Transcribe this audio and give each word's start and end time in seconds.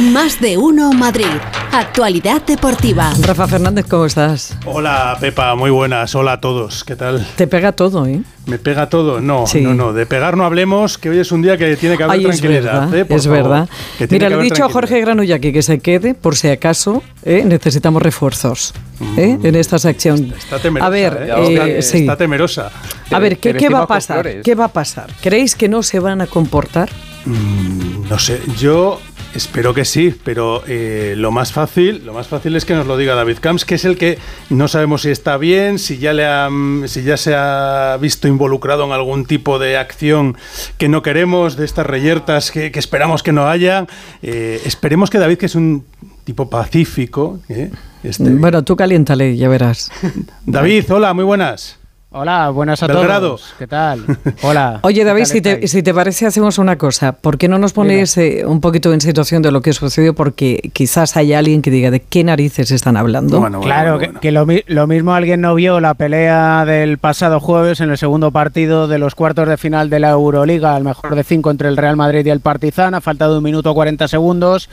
Más 0.00 0.40
de 0.42 0.58
uno 0.58 0.92
Madrid. 0.92 1.24
Actualidad 1.72 2.42
deportiva. 2.44 3.14
Rafa 3.22 3.48
Fernández, 3.48 3.86
¿cómo 3.88 4.04
estás? 4.04 4.54
Hola 4.66 5.16
Pepa, 5.18 5.54
muy 5.54 5.70
buenas. 5.70 6.14
Hola 6.14 6.32
a 6.32 6.40
todos. 6.40 6.84
¿Qué 6.84 6.96
tal? 6.96 7.26
Te 7.36 7.46
pega 7.46 7.72
todo, 7.72 8.06
¿eh? 8.06 8.20
¿Me 8.44 8.58
pega 8.58 8.90
todo? 8.90 9.22
No, 9.22 9.44
no, 9.54 9.74
no. 9.74 9.92
De 9.94 10.04
pegar 10.04 10.36
no 10.36 10.44
hablemos, 10.44 10.98
que 10.98 11.08
hoy 11.08 11.18
es 11.18 11.32
un 11.32 11.40
día 11.40 11.56
que 11.56 11.76
tiene 11.76 11.96
que 11.96 12.02
haber 12.02 12.22
tranquilidad. 12.22 12.84
Es 12.84 12.90
verdad. 12.90 12.94
¿eh? 12.94 13.06
es 13.08 13.26
verdad. 13.26 13.68
Mira, 14.10 14.28
le 14.28 14.36
he 14.36 14.42
dicho 14.42 14.64
a 14.66 14.68
Jorge 14.68 15.00
Granullaki 15.00 15.50
que 15.50 15.62
se 15.62 15.78
quede, 15.78 16.12
por 16.12 16.36
si 16.36 16.48
acaso 16.48 17.02
¿eh? 17.24 17.42
necesitamos 17.46 18.02
refuerzos 18.02 18.74
¿eh? 19.16 19.38
en 19.42 19.54
esta 19.54 19.78
sección. 19.78 20.34
Está 20.36 20.58
temerosa. 20.58 20.86
A 20.86 20.90
ver, 20.90 21.30
¿eh? 21.30 21.78
está, 21.78 21.96
está, 21.98 22.16
temerosa. 22.16 22.70
A 23.10 23.18
ver, 23.18 23.38
¿qué, 23.38 23.54
¿qué 23.54 23.70
va 23.70 23.82
a 23.82 23.86
pasar? 23.86 24.42
¿Qué 24.42 24.54
va 24.54 24.66
a 24.66 24.72
pasar? 24.72 25.08
¿Creéis 25.22 25.56
que 25.56 25.70
no 25.70 25.82
se 25.82 26.00
van 26.00 26.20
a 26.20 26.26
comportar? 26.26 26.90
Mm, 27.24 28.08
no 28.08 28.18
sé, 28.18 28.40
yo 28.58 29.00
Espero 29.36 29.74
que 29.74 29.84
sí, 29.84 30.14
pero 30.24 30.62
eh, 30.66 31.12
lo 31.14 31.30
más 31.30 31.52
fácil, 31.52 32.06
lo 32.06 32.14
más 32.14 32.26
fácil 32.26 32.56
es 32.56 32.64
que 32.64 32.72
nos 32.72 32.86
lo 32.86 32.96
diga 32.96 33.14
David 33.14 33.36
Camps, 33.38 33.66
que 33.66 33.74
es 33.74 33.84
el 33.84 33.98
que 33.98 34.16
no 34.48 34.66
sabemos 34.66 35.02
si 35.02 35.10
está 35.10 35.36
bien, 35.36 35.78
si 35.78 35.98
ya 35.98 36.14
le 36.14 36.88
si 36.88 37.02
ya 37.02 37.18
se 37.18 37.34
ha 37.34 37.98
visto 38.00 38.28
involucrado 38.28 38.86
en 38.86 38.92
algún 38.92 39.26
tipo 39.26 39.58
de 39.58 39.76
acción 39.76 40.38
que 40.78 40.88
no 40.88 41.02
queremos, 41.02 41.58
de 41.58 41.66
estas 41.66 41.84
reyertas 41.84 42.50
que, 42.50 42.72
esperamos 42.74 43.22
que 43.22 43.32
no 43.32 43.46
haya. 43.46 43.86
Eh, 44.22 44.62
esperemos 44.64 45.10
que 45.10 45.18
David, 45.18 45.36
que 45.36 45.46
es 45.46 45.54
un 45.54 45.84
tipo 46.24 46.48
pacífico, 46.48 47.38
¿eh? 47.50 47.70
este 48.04 48.30
bueno, 48.30 48.64
tú 48.64 48.74
caliéntale, 48.74 49.36
ya 49.36 49.50
verás. 49.50 49.92
David, 50.46 50.90
hola, 50.90 51.12
muy 51.12 51.24
buenas. 51.24 51.78
Hola, 52.18 52.48
buenas 52.48 52.82
a 52.82 52.88
todos. 52.88 53.52
¿Qué 53.58 53.66
tal? 53.66 54.02
Hola. 54.42 54.80
Oye, 54.82 55.04
David, 55.04 55.24
si 55.24 55.42
te, 55.42 55.68
si 55.68 55.82
te, 55.82 55.92
parece, 55.92 56.24
hacemos 56.24 56.56
una 56.56 56.78
cosa. 56.78 57.12
¿Por 57.12 57.36
qué 57.36 57.46
no 57.46 57.58
nos 57.58 57.74
pones 57.74 58.16
eh, 58.16 58.42
un 58.46 58.62
poquito 58.62 58.90
en 58.94 59.02
situación 59.02 59.42
de 59.42 59.52
lo 59.52 59.60
que 59.60 59.74
sucedió? 59.74 60.14
Porque 60.14 60.70
quizás 60.72 61.18
hay 61.18 61.34
alguien 61.34 61.60
que 61.60 61.70
diga 61.70 61.90
de 61.90 62.00
qué 62.00 62.24
narices 62.24 62.70
están 62.70 62.96
hablando. 62.96 63.46
claro, 63.60 63.98
que, 63.98 64.32
lo, 64.32 64.46
lo, 64.66 64.86
mismo 64.86 65.12
alguien 65.12 65.42
no 65.42 65.54
vio 65.54 65.78
la 65.78 65.92
pelea 65.92 66.64
del 66.64 66.96
pasado 66.96 67.38
jueves 67.38 67.80
en 67.82 67.90
el 67.90 67.98
segundo 67.98 68.30
partido 68.30 68.88
de 68.88 68.98
los 68.98 69.14
cuartos 69.14 69.46
de 69.46 69.58
final 69.58 69.90
de 69.90 70.00
la 70.00 70.08
Euroliga, 70.12 70.74
al 70.74 70.84
mejor 70.84 71.16
de 71.16 71.22
cinco 71.22 71.50
entre 71.50 71.68
el 71.68 71.76
Real 71.76 71.96
Madrid 71.96 72.24
y 72.24 72.30
el 72.30 72.40
Partizan. 72.40 72.94
Ha 72.94 73.02
faltado 73.02 73.36
un 73.36 73.44
minuto 73.44 73.74
40 73.74 74.08
segundos 74.08 74.70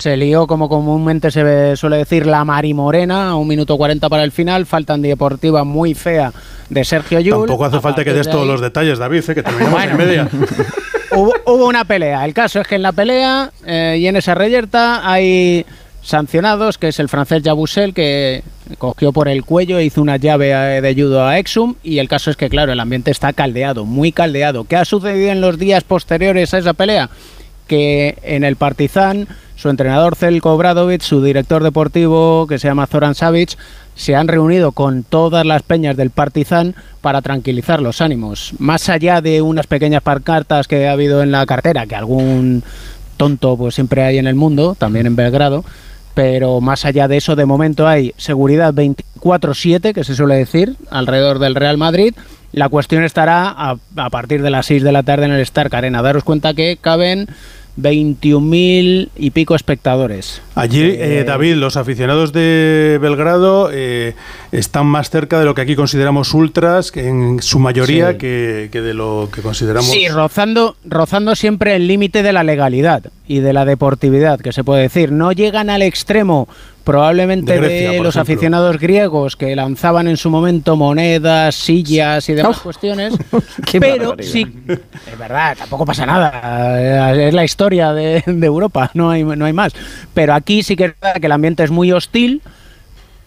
se 0.00 0.16
lió, 0.16 0.46
como 0.46 0.68
comúnmente 0.68 1.30
se 1.30 1.76
suele 1.76 1.98
decir, 1.98 2.26
la 2.26 2.44
marimorena, 2.44 3.36
un 3.36 3.46
minuto 3.46 3.76
40 3.76 4.08
para 4.08 4.24
el 4.24 4.32
final, 4.32 4.66
falta 4.66 4.96
deportiva 4.96 5.64
muy 5.64 5.94
fea 5.94 6.32
de 6.68 6.84
Sergio 6.84 7.20
Yul. 7.20 7.46
Tampoco 7.46 7.64
hace 7.66 7.80
falta 7.80 8.04
que 8.04 8.12
des 8.12 8.28
todos 8.28 8.46
los 8.46 8.60
detalles, 8.60 8.98
David, 8.98 9.22
¿eh? 9.28 9.34
que 9.34 9.42
terminamos 9.42 9.84
en 9.84 9.96
media. 9.96 10.28
hubo, 11.14 11.66
una 11.66 11.84
pelea. 11.84 12.24
El 12.24 12.34
caso 12.34 12.60
es 12.60 12.66
que 12.66 12.76
en 12.76 12.82
la 12.82 12.92
pelea 12.92 13.50
eh, 13.66 13.96
y 13.98 14.06
en 14.06 14.16
esa 14.16 14.34
reyerta 14.34 15.10
hay 15.10 15.64
sancionados, 16.02 16.78
que 16.78 16.88
es 16.88 16.98
el 16.98 17.08
francés 17.08 17.42
Jabusel, 17.44 17.92
que 17.92 18.42
cogió 18.78 19.12
por 19.12 19.28
el 19.28 19.44
cuello 19.44 19.78
e 19.78 19.84
hizo 19.84 20.00
una 20.00 20.16
llave 20.16 20.50
eh, 20.52 20.80
de 20.80 20.94
judo 20.94 21.26
a 21.26 21.38
Exum. 21.38 21.74
Y 21.82 21.98
el 21.98 22.08
caso 22.08 22.30
es 22.30 22.36
que, 22.36 22.48
claro, 22.48 22.72
el 22.72 22.80
ambiente 22.80 23.10
está 23.10 23.32
caldeado, 23.32 23.84
muy 23.84 24.12
caldeado. 24.12 24.64
¿Qué 24.64 24.76
ha 24.76 24.84
sucedido 24.84 25.30
en 25.30 25.40
los 25.40 25.58
días 25.58 25.84
posteriores 25.84 26.54
a 26.54 26.58
esa 26.58 26.72
pelea? 26.72 27.10
Que 27.66 28.18
en 28.22 28.44
el 28.44 28.56
Partizan 28.56 29.28
su 29.60 29.68
entrenador 29.68 30.16
Celko 30.16 30.56
Bradovic, 30.56 31.02
su 31.02 31.22
director 31.22 31.62
deportivo 31.62 32.46
que 32.46 32.58
se 32.58 32.66
llama 32.66 32.86
Zoran 32.86 33.14
Savic, 33.14 33.58
se 33.94 34.16
han 34.16 34.26
reunido 34.26 34.72
con 34.72 35.02
todas 35.02 35.44
las 35.44 35.62
peñas 35.62 35.98
del 35.98 36.08
Partizan 36.08 36.74
para 37.02 37.20
tranquilizar 37.20 37.82
los 37.82 38.00
ánimos. 38.00 38.54
Más 38.58 38.88
allá 38.88 39.20
de 39.20 39.42
unas 39.42 39.66
pequeñas 39.66 40.02
pancartas 40.02 40.66
que 40.66 40.88
ha 40.88 40.92
habido 40.92 41.22
en 41.22 41.30
la 41.30 41.44
cartera, 41.44 41.84
que 41.84 41.94
algún 41.94 42.62
tonto 43.18 43.58
pues 43.58 43.74
siempre 43.74 44.02
hay 44.02 44.16
en 44.16 44.26
el 44.26 44.34
mundo, 44.34 44.76
también 44.78 45.06
en 45.06 45.14
Belgrado, 45.14 45.62
pero 46.14 46.62
más 46.62 46.86
allá 46.86 47.06
de 47.06 47.18
eso, 47.18 47.36
de 47.36 47.44
momento 47.44 47.86
hay 47.86 48.14
seguridad 48.16 48.72
24-7, 48.72 49.92
que 49.92 50.04
se 50.04 50.14
suele 50.14 50.36
decir, 50.36 50.76
alrededor 50.90 51.38
del 51.38 51.54
Real 51.54 51.76
Madrid. 51.76 52.14
La 52.52 52.70
cuestión 52.70 53.04
estará 53.04 53.50
a, 53.50 53.76
a 53.96 54.08
partir 54.10 54.40
de 54.40 54.48
las 54.48 54.64
6 54.64 54.82
de 54.82 54.92
la 54.92 55.02
tarde 55.02 55.26
en 55.26 55.32
el 55.32 55.40
Stark 55.42 55.74
Arena. 55.74 56.00
Daros 56.00 56.24
cuenta 56.24 56.54
que 56.54 56.78
caben 56.80 57.28
21.000 57.78 59.08
y 59.16 59.30
pico 59.30 59.54
espectadores. 59.54 60.42
Allí, 60.54 60.82
eh, 60.82 61.20
eh, 61.20 61.24
David, 61.24 61.54
los 61.54 61.76
aficionados 61.76 62.32
de 62.32 62.98
Belgrado 63.00 63.70
eh, 63.72 64.14
están 64.52 64.86
más 64.86 65.10
cerca 65.10 65.38
de 65.38 65.44
lo 65.44 65.54
que 65.54 65.62
aquí 65.62 65.76
consideramos 65.76 66.34
ultras, 66.34 66.92
en 66.96 67.40
su 67.42 67.58
mayoría, 67.58 68.18
que, 68.18 68.68
de 68.72 68.94
lo 68.94 69.28
que 69.32 69.42
consideramos... 69.42 69.90
Sí, 69.90 70.08
rozando, 70.08 70.76
rozando 70.84 71.34
siempre 71.34 71.76
el 71.76 71.86
límite 71.86 72.22
de 72.22 72.32
la 72.32 72.44
legalidad 72.44 73.04
y 73.26 73.40
de 73.40 73.52
la 73.52 73.64
deportividad, 73.64 74.40
que 74.40 74.52
se 74.52 74.64
puede 74.64 74.82
decir. 74.82 75.12
No 75.12 75.32
llegan 75.32 75.70
al 75.70 75.82
extremo 75.82 76.48
probablemente 76.84 77.60
de, 77.60 78.00
los 78.00 78.16
aficionados 78.16 78.78
griegos 78.78 79.36
que 79.36 79.54
lanzaban 79.54 80.08
en 80.08 80.16
su 80.16 80.30
momento 80.30 80.76
monedas, 80.76 81.54
sillas 81.54 82.28
y 82.28 82.34
demás 82.34 82.60
cuestiones, 82.60 83.14
pero 83.80 84.16
sí, 84.20 84.46
es 84.66 85.18
verdad, 85.18 85.56
tampoco 85.58 85.84
pasa 85.84 86.06
nada, 86.06 87.14
es 87.14 87.34
la 87.34 87.44
historia 87.44 87.92
de, 87.92 88.22
Europa, 88.26 88.90
no 88.94 89.10
hay, 89.10 89.24
no 89.24 89.44
hay 89.44 89.52
más. 89.52 89.72
Pero 90.14 90.34
aquí 90.34 90.62
sí 90.62 90.76
que 90.76 90.86
es 90.86 90.94
verdad 91.00 91.20
que 91.20 91.26
el 91.26 91.32
ambiente 91.32 91.62
es 91.62 91.70
muy 91.70 91.92
hostil, 91.92 92.42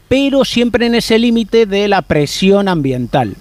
pero 0.08 0.46
siempre 0.46 0.86
en 0.86 0.96
ese 0.96 1.18
límite 1.20 1.66
de 1.66 1.88
la 1.88 2.02
presión 2.02 2.68
ambiental. 2.68 3.36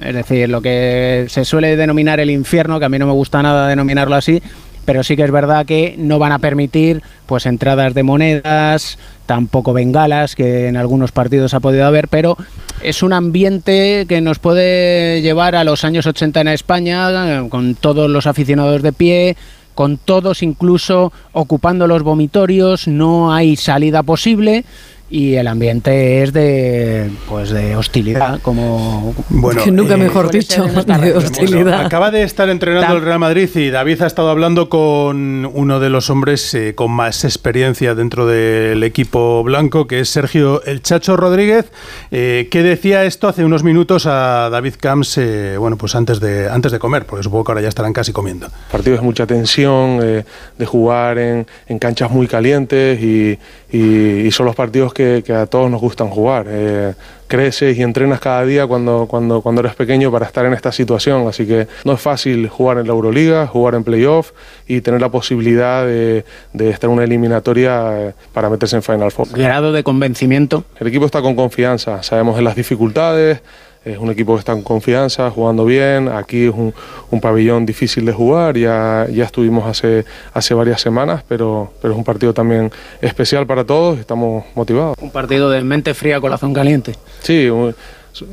Es 0.00 0.14
decir, 0.14 0.48
lo 0.48 0.60
que 0.60 1.26
se 1.28 1.44
suele 1.44 1.76
denominar 1.76 2.18
el 2.20 2.30
infierno, 2.30 2.78
que 2.78 2.84
a 2.84 2.88
mí 2.88 2.98
no 2.98 3.06
me 3.06 3.12
gusta 3.12 3.42
nada 3.42 3.68
denominarlo 3.68 4.16
así, 4.16 4.42
pero 4.84 5.02
sí 5.02 5.16
que 5.16 5.24
es 5.24 5.30
verdad 5.30 5.66
que 5.66 5.94
no 5.98 6.18
van 6.18 6.32
a 6.32 6.38
permitir 6.38 7.02
pues 7.26 7.46
entradas 7.46 7.94
de 7.94 8.02
monedas, 8.02 8.98
tampoco 9.26 9.72
bengalas, 9.72 10.34
que 10.34 10.68
en 10.68 10.76
algunos 10.76 11.12
partidos 11.12 11.54
ha 11.54 11.60
podido 11.60 11.86
haber, 11.86 12.08
pero 12.08 12.36
es 12.82 13.02
un 13.02 13.12
ambiente 13.12 14.06
que 14.08 14.20
nos 14.20 14.38
puede 14.38 15.22
llevar 15.22 15.54
a 15.54 15.64
los 15.64 15.84
años 15.84 16.06
80 16.06 16.40
en 16.40 16.48
España, 16.48 17.48
con 17.48 17.74
todos 17.74 18.10
los 18.10 18.26
aficionados 18.26 18.82
de 18.82 18.92
pie, 18.92 19.36
con 19.74 19.96
todos 19.98 20.42
incluso 20.42 21.12
ocupando 21.32 21.86
los 21.86 22.02
vomitorios, 22.02 22.86
no 22.86 23.32
hay 23.32 23.56
salida 23.56 24.02
posible 24.02 24.64
y 25.10 25.34
el 25.34 25.48
ambiente 25.48 26.22
es 26.22 26.32
de 26.32 27.10
pues 27.28 27.50
de 27.50 27.76
hostilidad 27.76 28.40
como 28.40 29.14
bueno 29.28 29.60
nunca 29.66 29.94
eh, 29.94 29.98
mejor 29.98 30.30
dicho 30.30 30.64
de 30.64 31.12
hostilidad. 31.16 31.84
acaba 31.84 32.10
de 32.10 32.22
estar 32.22 32.48
entrenando 32.48 32.96
el 32.96 33.02
Real 33.02 33.18
Madrid 33.18 33.50
y 33.54 33.68
David 33.68 34.00
ha 34.00 34.06
estado 34.06 34.30
hablando 34.30 34.70
con 34.70 35.44
uno 35.52 35.78
de 35.78 35.90
los 35.90 36.08
hombres 36.08 36.54
eh, 36.54 36.74
con 36.74 36.90
más 36.90 37.24
experiencia 37.24 37.94
dentro 37.94 38.26
del 38.26 38.82
equipo 38.82 39.44
blanco 39.44 39.86
que 39.86 40.00
es 40.00 40.08
Sergio 40.08 40.62
el 40.64 40.80
Chacho 40.80 41.16
Rodríguez. 41.16 41.70
Eh, 42.10 42.48
que 42.50 42.62
decía 42.62 43.04
esto 43.04 43.28
hace 43.28 43.44
unos 43.44 43.62
minutos 43.62 44.06
a 44.06 44.48
David 44.50 44.74
Camps 44.80 45.20
bueno 45.58 45.76
pues 45.76 45.94
antes 45.94 46.18
de 46.18 46.48
antes 46.48 46.72
de 46.72 46.78
comer 46.78 47.04
porque 47.04 47.22
supongo 47.22 47.44
que 47.44 47.52
ahora 47.52 47.60
ya 47.60 47.68
estarán 47.68 47.92
casi 47.92 48.12
comiendo. 48.12 48.48
Partido 48.72 48.96
es 48.96 49.02
mucha 49.02 49.26
tensión 49.26 49.98
de 50.00 50.66
jugar 50.66 51.18
en, 51.18 51.46
en, 51.66 51.78
canchas 51.78 52.10
muy 52.10 52.26
calientes 52.26 53.00
y, 53.02 53.38
y 53.70 54.30
son 54.30 54.46
los 54.46 54.56
partidos 54.56 54.93
que, 54.94 55.22
a 55.32 55.46
todos 55.46 55.70
nos 55.70 55.80
gustan 55.80 56.08
jugar. 56.08 56.46
Eh, 56.48 56.94
creces 57.26 57.76
y 57.76 57.82
entrenas 57.82 58.20
cada 58.20 58.44
día 58.44 58.66
cuando, 58.66 59.06
cuando, 59.08 59.40
cuando 59.40 59.60
eres 59.60 59.74
pequeño 59.74 60.10
para 60.12 60.26
estar 60.26 60.46
en 60.46 60.52
esta 60.52 60.72
situación, 60.72 61.26
así 61.26 61.46
que 61.46 61.66
no 61.84 61.92
es 61.92 62.00
fácil 62.00 62.48
jugar 62.48 62.78
en 62.78 62.86
la 62.86 62.92
Euroliga, 62.92 63.46
jugar 63.46 63.74
en 63.74 63.84
playoff 63.84 64.32
y 64.66 64.80
tener 64.80 65.00
la 65.00 65.10
posibilidad 65.10 65.84
de, 65.84 66.24
de 66.52 66.70
estar 66.70 66.88
en 66.88 66.94
una 66.94 67.04
eliminatoria 67.04 68.08
eh, 68.08 68.14
para 68.32 68.48
meterse 68.48 68.76
en 68.76 68.82
Final 68.82 69.10
Four. 69.10 69.28
¿Grado 69.32 69.72
de 69.72 69.82
convencimiento? 69.82 70.64
El 70.78 70.86
equipo 70.86 71.06
está 71.06 71.22
con 71.22 71.34
confianza, 71.34 72.02
sabemos 72.02 72.36
de 72.36 72.42
las 72.42 72.54
dificultades, 72.54 73.40
es 73.84 73.98
un 73.98 74.10
equipo 74.10 74.34
que 74.34 74.40
está 74.40 74.52
en 74.52 74.62
confianza, 74.62 75.30
jugando 75.30 75.64
bien. 75.64 76.08
Aquí 76.08 76.46
es 76.46 76.54
un, 76.54 76.72
pabellón 77.20 77.64
difícil 77.64 78.04
de 78.04 78.12
jugar, 78.12 78.56
ya, 78.56 79.06
ya 79.10 79.24
estuvimos 79.24 79.66
hace, 79.66 80.04
hace 80.32 80.52
varias 80.52 80.80
semanas, 80.80 81.22
pero, 81.28 81.72
pero 81.80 81.94
es 81.94 81.98
un 81.98 82.04
partido 82.04 82.34
también 82.34 82.70
especial 83.00 83.46
para 83.46 83.64
todos, 83.64 83.98
estamos 83.98 84.44
motivados. 84.54 84.96
Un 85.00 85.10
partido 85.10 85.48
de 85.48 85.62
mente 85.62 85.94
fría, 85.94 86.20
corazón 86.20 86.52
caliente. 86.52 86.94
Sí, 87.20 87.48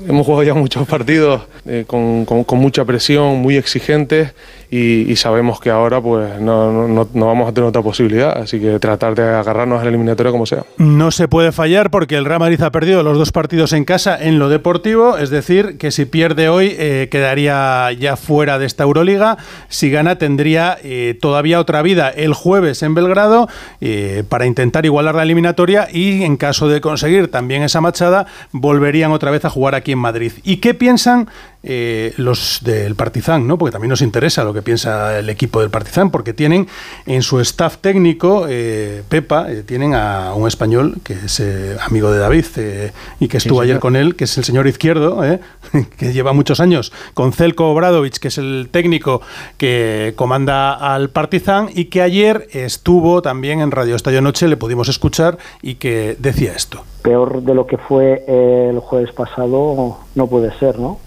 hemos 0.07 0.25
jugado 0.25 0.44
ya 0.44 0.53
muchos 0.53 0.88
partidos 0.88 1.44
eh, 1.65 1.86
con, 1.88 2.25
con, 2.25 2.59
mucha 2.59 2.86
presión, 2.86 3.38
muy 3.38 3.56
exigentes 3.56 4.33
y, 4.73 5.18
sabemos 5.18 5.59
que 5.59 5.69
ahora 5.69 6.00
pues 6.00 6.39
no, 6.39 6.88
no, 6.88 7.07
no, 7.13 7.25
vamos 7.25 7.50
a 7.50 7.53
tener 7.53 7.68
otra 7.68 7.81
posibilidad, 7.81 8.38
así 8.38 8.57
que 8.57 8.79
tratar 8.79 9.15
de 9.15 9.23
agarrarnos 9.23 9.81
a 9.81 9.83
la 9.83 9.89
eliminatoria 9.89 10.31
como 10.31 10.45
sea. 10.45 10.63
No 10.77 11.12
se 11.12 11.27
puede 11.27 11.51
fallar 11.51 11.91
porque 11.91 12.15
el 12.15 12.23
Real 12.23 12.39
Madrid 12.39 12.62
ha 12.62 12.71
perdido 12.71 13.03
los 13.03 13.18
dos 13.18 13.33
partidos 13.33 13.73
en 13.73 13.83
casa 13.83 14.18
en 14.18 14.39
lo 14.39 14.47
deportivo, 14.47 15.18
es 15.18 15.29
decir, 15.29 15.77
que 15.77 15.91
si 15.91 16.06
pierde 16.06 16.47
hoy 16.47 16.73
eh, 16.79 17.09
quedaría 17.12 17.91
ya 17.91 18.15
fuera 18.15 18.59
de 18.59 18.65
esta 18.65 18.83
Euroliga, 18.83 19.38
si 19.68 19.91
gana 19.91 20.18
tendría 20.18 20.77
eh, 20.81 21.18
todavía 21.19 21.59
otra 21.59 21.81
vida 21.81 22.09
el 22.09 22.33
jueves 22.33 22.81
en 22.81 22.94
Belgrado 22.94 23.50
eh, 23.81 24.23
para 24.29 24.45
intentar 24.45 24.85
igualar 24.85 25.15
la 25.15 25.23
eliminatoria 25.23 25.89
y 25.91 26.23
en 26.23 26.38
caso 26.38 26.69
de 26.69 26.79
conseguir 26.79 27.29
también 27.29 27.63
esa 27.63 27.81
machada 27.81 28.25
volverían 28.53 29.12
otra 29.12 29.31
vez 29.31 29.44
a 29.44 29.50
jugar 29.50 29.75
aquí 29.75 29.91
en 29.91 30.00
Madrid. 30.00 30.31
¿Y 30.44 30.57
qué 30.57 30.73
piensan 30.73 31.27
eh, 31.63 32.13
los 32.18 32.62
del 32.63 32.96
Partizan, 32.96 33.48
¿no? 33.48 33.56
Porque 33.56 33.72
también 33.72 33.92
nos 33.92 34.02
interesa 34.02 34.44
lo 34.44 34.52
que 34.52 34.63
piensa 34.63 35.19
el 35.19 35.30
equipo 35.30 35.62
del 35.62 35.69
Partizan, 35.69 36.10
porque 36.10 36.34
tienen 36.34 36.68
en 37.06 37.22
su 37.22 37.40
staff 37.40 37.78
técnico, 37.78 38.48
eh, 38.50 39.04
Pepa, 39.08 39.52
eh, 39.52 39.62
tienen 39.62 39.94
a 39.94 40.34
un 40.34 40.48
español 40.48 40.96
que 41.04 41.13
es 41.13 41.44
amigo 41.86 42.12
de 42.12 42.18
David 42.18 42.46
y 43.19 43.28
que 43.28 43.38
estuvo 43.38 43.62
ayer 43.62 43.80
con 43.80 43.96
él, 43.96 44.16
que 44.16 44.24
es 44.24 44.38
el 44.40 44.44
señor 44.44 44.66
Izquierdo, 44.66 45.22
que 45.98 46.13
lleva 46.13 46.34
muchos 46.34 46.60
años 46.60 46.92
con 47.13 47.31
Celko 47.31 47.72
Obradovic, 47.72 48.18
que 48.18 48.30
es 48.30 48.40
el 48.40 48.69
técnico 48.72 49.22
que 49.57 50.14
comanda 50.16 50.74
al 50.74 51.12
Partizan 51.12 51.69
y 51.72 51.86
que 51.86 52.02
ayer 52.02 52.48
estuvo 52.54 53.22
también 53.22 53.62
en 53.62 53.69
Radio 53.69 53.96
Estadio 53.96 54.22
Noche, 54.22 54.48
le 54.48 54.57
pudimos 54.57 54.90
escuchar 54.90 55.38
y 55.62 55.75
que 55.75 56.16
decía 56.18 56.54
esto. 56.56 56.84
Peor 57.04 57.44
de 57.44 57.54
lo 57.54 57.68
que 57.68 57.78
fue 57.78 58.24
el 58.28 58.80
jueves 58.80 59.12
pasado 59.12 60.00
no 60.16 60.28
puede 60.28 60.57
ser, 60.57 60.80
¿no? 60.80 60.98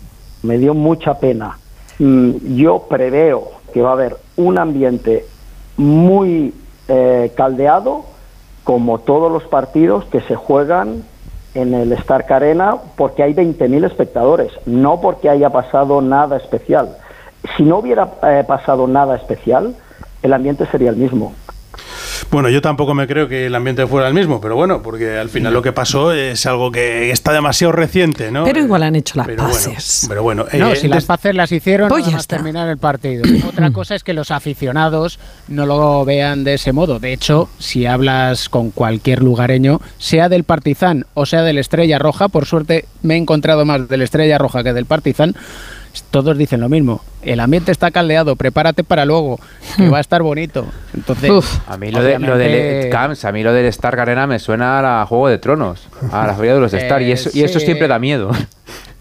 Me 0.44 0.58
dio 0.58 0.75
mucha 0.75 1.19
pena. 1.19 1.58
Mm, 1.99 2.55
yo 2.55 2.81
preveo 2.88 3.50
que 3.73 3.81
va 3.81 3.91
a 3.91 3.93
haber 3.94 4.17
un 4.37 4.58
ambiente 4.58 5.25
muy 5.79 6.55
eh, 6.87 7.32
caldeado, 7.35 8.05
como 8.62 8.99
todos 8.99 9.32
los 9.32 9.44
partidos 9.44 10.05
que 10.05 10.20
se 10.20 10.37
juegan 10.37 11.02
en 11.55 11.73
el 11.73 11.93
Stark 11.93 12.31
Arena, 12.31 12.76
porque 12.96 13.23
hay 13.23 13.32
20.000 13.32 13.87
espectadores, 13.87 14.52
no 14.67 15.00
porque 15.00 15.31
haya 15.31 15.49
pasado 15.49 16.02
nada 16.02 16.37
especial. 16.37 16.99
Si 17.56 17.62
no 17.62 17.79
hubiera 17.79 18.11
eh, 18.23 18.44
pasado 18.47 18.87
nada 18.87 19.17
especial, 19.17 19.75
el 20.23 20.32
ambiente 20.35 20.67
sería 20.67 20.90
el 20.90 20.97
mismo. 20.97 21.32
Bueno, 22.31 22.49
yo 22.49 22.61
tampoco 22.61 22.94
me 22.94 23.06
creo 23.06 23.28
que 23.28 23.46
el 23.46 23.55
ambiente 23.55 23.87
fuera 23.87 24.08
el 24.08 24.14
mismo, 24.14 24.40
pero 24.40 24.56
bueno, 24.56 24.82
porque 24.82 25.19
al 25.19 25.28
final 25.28 25.52
lo 25.52 25.62
que 25.62 25.72
pasó 25.72 26.12
es 26.12 26.46
algo 26.46 26.70
que 26.70 27.11
está 27.11 27.32
demasiado 27.32 27.72
reciente, 27.72 28.31
¿no? 28.31 28.44
Pero 28.44 28.61
igual 28.61 28.82
han 28.82 28.96
hecho 28.96 29.19
las 29.19 29.28
paces. 29.28 30.06
pero 30.08 30.22
bueno, 30.22 30.46
no, 30.52 30.72
eh, 30.72 30.76
si 30.76 30.88
las 30.88 31.05
paces 31.05 31.34
las 31.34 31.52
hicieron, 31.52 31.88
pues 31.88 32.26
terminar 32.26 32.69
el 32.69 32.78
partido. 32.78 33.25
Otra 33.49 33.70
cosa 33.70 33.94
es 33.94 34.05
que 34.05 34.14
los 34.14 34.31
aficionados 34.31 35.19
no 35.49 35.66
lo 35.66 36.05
vean 36.05 36.44
de 36.44 36.55
ese 36.55 36.72
modo. 36.72 36.99
De 36.99 37.12
hecho, 37.12 37.49
si 37.58 37.87
hablas 37.87 38.49
con 38.49 38.70
cualquier 38.70 39.22
lugareño, 39.22 39.81
sea 39.99 40.28
del 40.28 40.44
Partizan 40.44 41.06
o 41.14 41.26
sea 41.26 41.43
del 41.43 41.58
Estrella 41.58 41.99
Roja, 41.99 42.28
por 42.28 42.46
suerte 42.46 42.84
me 43.02 43.14
he 43.14 43.19
encontrado 43.19 43.64
más 43.64 43.88
del 43.88 44.02
Estrella 44.02 44.38
Roja 44.38 44.62
que 44.62 44.72
del 44.72 44.87
Partizan 44.87 45.34
todos 46.02 46.37
dicen 46.37 46.61
lo 46.61 46.69
mismo. 46.69 47.02
El 47.23 47.41
ambiente 47.41 47.73
está 47.73 47.91
caldeado, 47.91 48.37
prepárate 48.37 48.85
para 48.85 49.05
luego, 49.05 49.41
que 49.76 49.88
va 49.88 49.99
a 49.99 50.00
estar 50.00 50.23
bonito. 50.23 50.67
Entonces, 50.94 51.31
a 51.67 51.76
mí 51.76 51.91
lo, 51.91 52.02
de, 52.02 52.19
lo 52.19 52.37
del 52.37 52.91
Camps, 52.91 53.25
a 53.25 53.32
mí 53.32 53.43
lo 53.43 53.52
del 53.52 53.67
Stark 53.67 53.99
Arena 54.00 54.26
me 54.26 54.38
suena 54.38 55.00
a 55.00 55.06
Juego 55.06 55.29
de 55.29 55.38
Tronos, 55.38 55.88
a 56.12 56.26
la 56.26 56.35
feria 56.35 56.55
de 56.55 56.61
los 56.61 56.73
Star, 56.75 57.02
y 57.02 57.12
eso, 57.12 57.31
y 57.32 57.43
eso 57.43 57.61
siempre 57.61 57.88
da 57.88 57.99
miedo. 57.99 58.31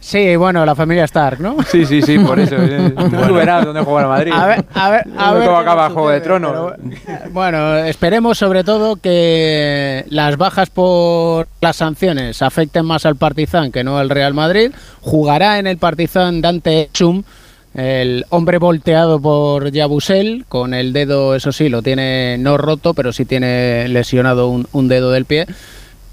Sí, 0.04 0.36
bueno, 0.36 0.66
la 0.66 0.76
familia 0.76 1.06
Stark, 1.06 1.40
¿no? 1.40 1.56
Sí, 1.72 1.86
sí, 1.86 2.02
sí, 2.02 2.20
por 2.20 2.38
eso. 2.38 2.56
Tú 3.28 3.34
verás 3.34 3.66
dónde 3.66 3.82
juega 3.84 4.02
el 4.02 4.08
Madrid. 4.08 4.34
A 4.36 4.48
ver, 4.48 4.66
a 4.74 4.90
ver, 4.90 5.08
a 5.18 5.34
ver 5.34 5.46
cómo 5.46 5.58
acaba 5.58 5.90
Juego 5.90 6.10
de 6.10 6.20
Tronos. 6.20 6.74
bueno, 7.32 7.78
esperemos 7.78 8.38
sobre 8.38 8.66
todo 8.66 8.98
que 8.98 10.04
las 10.10 10.36
bajas 10.36 10.70
por 10.70 11.48
las 11.62 11.78
sanciones 11.78 12.42
afecten 12.42 12.86
más 12.86 13.06
al 13.06 13.16
Partizan 13.16 13.72
que 13.72 13.86
no 13.86 13.98
al 13.98 14.10
Real 14.10 14.34
Madrid. 14.34 14.72
Jugará 15.00 15.58
en 15.58 15.68
el 15.68 15.78
Partizan 15.78 16.42
Dante 16.42 16.90
Chum, 16.92 17.24
el 17.74 18.26
hombre 18.30 18.58
volteado 18.58 19.22
por 19.22 19.72
Yabusel, 19.72 20.44
con 20.50 20.74
el 20.74 20.92
dedo, 20.92 21.34
eso 21.34 21.54
sí, 21.54 21.70
lo 21.70 21.82
tiene 21.82 22.38
no 22.40 22.58
roto, 22.58 22.94
pero 22.94 23.14
sí 23.14 23.24
tiene 23.24 23.88
lesionado 23.88 24.50
un 24.50 24.88
dedo 24.90 25.12
del 25.12 25.24
pie 25.24 25.48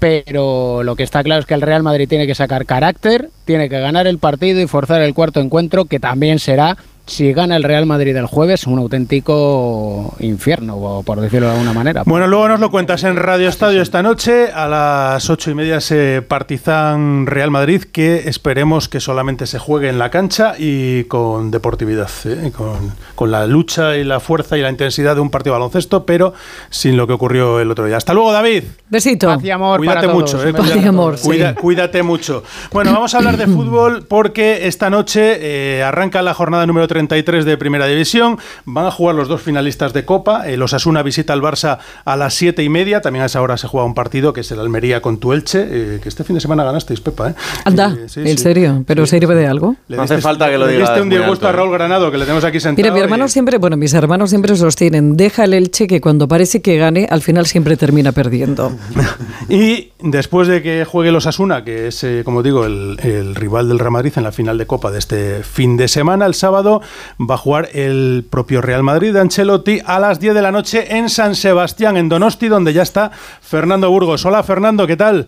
pero 0.01 0.81
lo 0.81 0.95
que 0.95 1.03
está 1.03 1.23
claro 1.23 1.41
es 1.41 1.45
que 1.45 1.53
el 1.53 1.61
Real 1.61 1.83
Madrid 1.83 2.09
tiene 2.09 2.25
que 2.25 2.33
sacar 2.33 2.65
carácter, 2.65 3.29
tiene 3.45 3.69
que 3.69 3.79
ganar 3.79 4.07
el 4.07 4.17
partido 4.17 4.59
y 4.59 4.65
forzar 4.65 5.03
el 5.03 5.13
cuarto 5.13 5.39
encuentro, 5.39 5.85
que 5.85 5.99
también 5.99 6.39
será 6.39 6.75
si 7.11 7.33
gana 7.33 7.57
el 7.57 7.63
Real 7.63 7.85
Madrid 7.85 8.15
el 8.15 8.25
jueves, 8.25 8.65
un 8.65 8.79
auténtico 8.79 10.15
infierno, 10.19 11.03
por 11.05 11.19
decirlo 11.19 11.47
de 11.47 11.53
alguna 11.53 11.73
manera. 11.73 12.03
Bueno, 12.05 12.25
luego 12.27 12.47
nos 12.47 12.59
lo 12.61 12.71
cuentas 12.71 13.03
en 13.03 13.17
Radio 13.17 13.49
Estadio 13.49 13.81
esta 13.81 14.01
noche, 14.01 14.49
a 14.51 14.67
las 14.67 15.29
ocho 15.29 15.51
y 15.51 15.53
media 15.53 15.81
se 15.81 16.21
Partizan 16.21 17.25
Real 17.27 17.51
Madrid, 17.51 17.83
que 17.83 18.29
esperemos 18.29 18.87
que 18.87 19.01
solamente 19.01 19.45
se 19.45 19.59
juegue 19.59 19.89
en 19.89 19.99
la 19.99 20.09
cancha 20.09 20.53
y 20.57 21.03
con 21.05 21.51
deportividad, 21.51 22.09
¿eh? 22.25 22.51
con, 22.55 23.29
la 23.29 23.45
lucha 23.45 23.97
y 23.97 24.03
la 24.03 24.19
fuerza 24.19 24.57
y 24.57 24.61
la 24.61 24.69
intensidad 24.69 25.15
de 25.15 25.21
un 25.21 25.29
partido 25.29 25.53
de 25.53 25.59
baloncesto, 25.59 26.05
pero 26.05 26.33
sin 26.69 26.95
lo 26.95 27.07
que 27.07 27.13
ocurrió 27.13 27.59
el 27.59 27.69
otro 27.69 27.85
día. 27.85 27.97
Hasta 27.97 28.13
luego, 28.13 28.31
David. 28.31 28.63
Besito. 28.89 29.29
amor 29.29 29.79
cuídate 29.79 30.07
mucho. 30.07 30.41
¿eh? 30.43 30.53
amor, 30.87 31.17
cuídate 31.59 32.03
mucho. 32.03 32.43
Bueno, 32.71 32.93
vamos 32.93 33.13
a 33.13 33.17
hablar 33.17 33.37
de 33.37 33.47
fútbol 33.47 34.05
porque 34.07 34.67
esta 34.67 34.89
noche 34.89 35.37
eh, 35.41 35.83
arranca 35.83 36.21
la 36.21 36.33
jornada 36.33 36.65
número 36.65 36.87
3 36.87 37.00
33 37.07 37.45
de 37.45 37.57
Primera 37.57 37.87
División. 37.87 38.37
Van 38.65 38.85
a 38.85 38.91
jugar 38.91 39.15
los 39.15 39.27
dos 39.27 39.41
finalistas 39.41 39.91
de 39.93 40.05
Copa. 40.05 40.47
El 40.47 40.61
Osasuna 40.61 41.01
visita 41.01 41.33
al 41.33 41.41
Barça 41.41 41.79
a 42.05 42.15
las 42.15 42.35
7 42.35 42.63
y 42.63 42.69
media. 42.69 43.01
También 43.01 43.23
a 43.23 43.25
esa 43.25 43.41
hora 43.41 43.57
se 43.57 43.67
juega 43.67 43.85
un 43.85 43.95
partido 43.95 44.33
que 44.33 44.41
es 44.41 44.51
el 44.51 44.59
Almería 44.59 45.01
con 45.01 45.17
Tuelche, 45.17 45.65
eh, 45.67 45.99
que 46.01 46.09
este 46.09 46.23
fin 46.23 46.35
de 46.35 46.41
semana 46.41 46.63
ganasteis, 46.63 47.01
Pepa. 47.01 47.31
¿eh? 47.31 47.35
Anda, 47.65 47.97
eh, 47.97 48.07
en 48.17 48.37
serio, 48.37 48.83
pero 48.85 49.07
¿sirve 49.07 49.33
de 49.35 49.47
algo? 49.47 49.75
no 49.87 50.01
hace 50.03 50.19
falta 50.19 50.49
que 50.49 50.57
lo 50.57 50.67
digas. 50.67 50.89
Le 50.89 50.93
diste 50.93 51.01
un 51.01 51.09
disgusto 51.09 51.47
a 51.47 51.51
Raúl 51.51 51.71
Granado, 51.71 52.11
que 52.11 52.17
le 52.17 52.25
tenemos 52.25 52.43
aquí 52.43 52.59
sentado. 52.59 52.83
Mira, 52.83 52.93
mi 52.93 53.01
hermano 53.01 53.27
siempre, 53.27 53.57
bueno, 53.57 53.77
mis 53.77 53.93
hermanos 53.93 54.29
siempre 54.29 54.55
sostienen, 54.55 55.17
deja 55.17 55.45
el 55.45 55.53
Elche 55.53 55.87
que 55.87 56.01
cuando 56.01 56.27
parece 56.27 56.61
que 56.61 56.77
gane, 56.77 57.07
al 57.09 57.21
final 57.21 57.47
siempre 57.47 57.77
termina 57.77 58.11
perdiendo. 58.11 58.71
y 59.49 59.91
después 59.99 60.47
de 60.47 60.61
que 60.61 60.85
juegue 60.85 61.09
el 61.09 61.15
Osasuna, 61.15 61.63
que 61.63 61.87
es, 61.87 62.05
como 62.23 62.43
digo, 62.43 62.65
el, 62.65 62.99
el 63.03 63.35
rival 63.35 63.67
del 63.67 63.79
Real 63.79 63.91
Madrid 63.91 64.13
en 64.15 64.23
la 64.23 64.31
final 64.31 64.57
de 64.57 64.67
Copa 64.67 64.91
de 64.91 64.99
este 64.99 65.43
fin 65.43 65.77
de 65.77 65.87
semana, 65.87 66.25
el 66.25 66.33
sábado, 66.33 66.80
va 67.19 67.35
a 67.35 67.37
jugar 67.37 67.69
el 67.73 68.25
propio 68.29 68.61
Real 68.61 68.83
Madrid 68.83 69.13
de 69.13 69.21
Ancelotti 69.21 69.81
a 69.85 69.99
las 69.99 70.19
10 70.19 70.33
de 70.33 70.41
la 70.41 70.51
noche 70.51 70.97
en 70.97 71.09
San 71.09 71.35
Sebastián, 71.35 71.97
en 71.97 72.09
Donosti, 72.09 72.47
donde 72.47 72.73
ya 72.73 72.83
está 72.83 73.11
Fernando 73.41 73.89
Burgos. 73.89 74.25
Hola 74.25 74.43
Fernando, 74.43 74.87
¿qué 74.87 74.97
tal? 74.97 75.27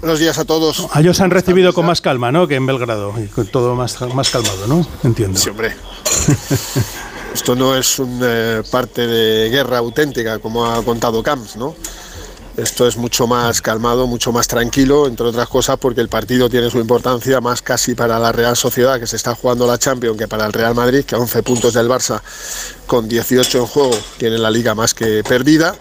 Buenos 0.00 0.20
días 0.20 0.38
a 0.38 0.44
todos. 0.44 0.86
A 0.92 1.00
ellos 1.00 1.20
han 1.20 1.30
recibido 1.30 1.72
con 1.72 1.84
más 1.84 2.00
calma, 2.00 2.30
¿no? 2.30 2.46
Que 2.46 2.54
en 2.54 2.66
Belgrado, 2.66 3.12
y 3.20 3.26
con 3.26 3.46
todo 3.48 3.74
más, 3.74 4.00
más 4.14 4.30
calmado, 4.30 4.66
¿no? 4.68 4.86
Entiendo. 5.02 5.38
Sí, 5.38 5.50
hombre. 5.50 5.74
Esto 7.34 7.56
no 7.56 7.76
es 7.76 7.98
una 7.98 8.26
eh, 8.26 8.62
parte 8.70 9.06
de 9.06 9.50
guerra 9.50 9.78
auténtica, 9.78 10.38
como 10.38 10.66
ha 10.66 10.82
contado 10.84 11.22
Camps, 11.22 11.56
¿no? 11.56 11.74
Esto 12.58 12.88
es 12.88 12.96
mucho 12.96 13.28
más 13.28 13.62
calmado, 13.62 14.08
mucho 14.08 14.32
más 14.32 14.48
tranquilo, 14.48 15.06
entre 15.06 15.28
otras 15.28 15.48
cosas 15.48 15.78
porque 15.78 16.00
el 16.00 16.08
partido 16.08 16.50
tiene 16.50 16.68
su 16.70 16.80
importancia 16.80 17.40
más 17.40 17.62
casi 17.62 17.94
para 17.94 18.18
la 18.18 18.32
Real 18.32 18.56
Sociedad 18.56 18.98
que 18.98 19.06
se 19.06 19.14
está 19.14 19.36
jugando 19.36 19.64
la 19.64 19.78
Champions 19.78 20.18
que 20.18 20.26
para 20.26 20.44
el 20.44 20.52
Real 20.52 20.74
Madrid, 20.74 21.04
que 21.04 21.14
a 21.14 21.18
11 21.18 21.44
puntos 21.44 21.74
del 21.74 21.88
Barça 21.88 22.20
con 22.88 23.08
18 23.08 23.58
en 23.58 23.66
juego 23.66 23.96
tiene 24.16 24.38
la 24.38 24.50
liga 24.50 24.74
más 24.74 24.92
que 24.92 25.22
perdida. 25.22 25.76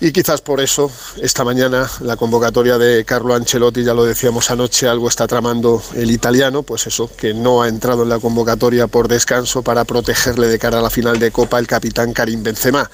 Y 0.00 0.12
quizás 0.12 0.40
por 0.40 0.62
eso 0.62 0.90
esta 1.20 1.44
mañana 1.44 1.90
la 2.00 2.16
convocatoria 2.16 2.78
de 2.78 3.04
Carlo 3.04 3.34
Ancelotti, 3.34 3.84
ya 3.84 3.92
lo 3.92 4.06
decíamos 4.06 4.50
anoche, 4.50 4.88
algo 4.88 5.08
está 5.08 5.26
tramando 5.26 5.82
el 5.94 6.10
italiano, 6.10 6.62
pues 6.62 6.86
eso, 6.86 7.10
que 7.14 7.34
no 7.34 7.62
ha 7.62 7.68
entrado 7.68 8.02
en 8.02 8.08
la 8.08 8.18
convocatoria 8.18 8.86
por 8.86 9.08
descanso 9.08 9.62
para 9.62 9.84
protegerle 9.84 10.48
de 10.48 10.58
cara 10.58 10.78
a 10.78 10.82
la 10.82 10.90
final 10.90 11.18
de 11.18 11.30
Copa 11.30 11.58
el 11.58 11.66
capitán 11.66 12.14
Karim 12.14 12.42
Benzema 12.42 12.90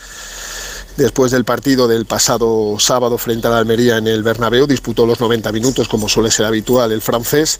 después 0.98 1.30
del 1.30 1.44
partido 1.44 1.86
del 1.86 2.06
pasado 2.06 2.76
sábado 2.78 3.18
frente 3.18 3.46
a 3.46 3.50
la 3.50 3.58
Almería 3.58 3.98
en 3.98 4.08
el 4.08 4.24
Bernabéu, 4.24 4.66
disputó 4.66 5.06
los 5.06 5.20
90 5.20 5.52
minutos 5.52 5.88
como 5.88 6.08
suele 6.08 6.30
ser 6.30 6.44
habitual 6.44 6.90
el 6.90 7.00
francés, 7.00 7.58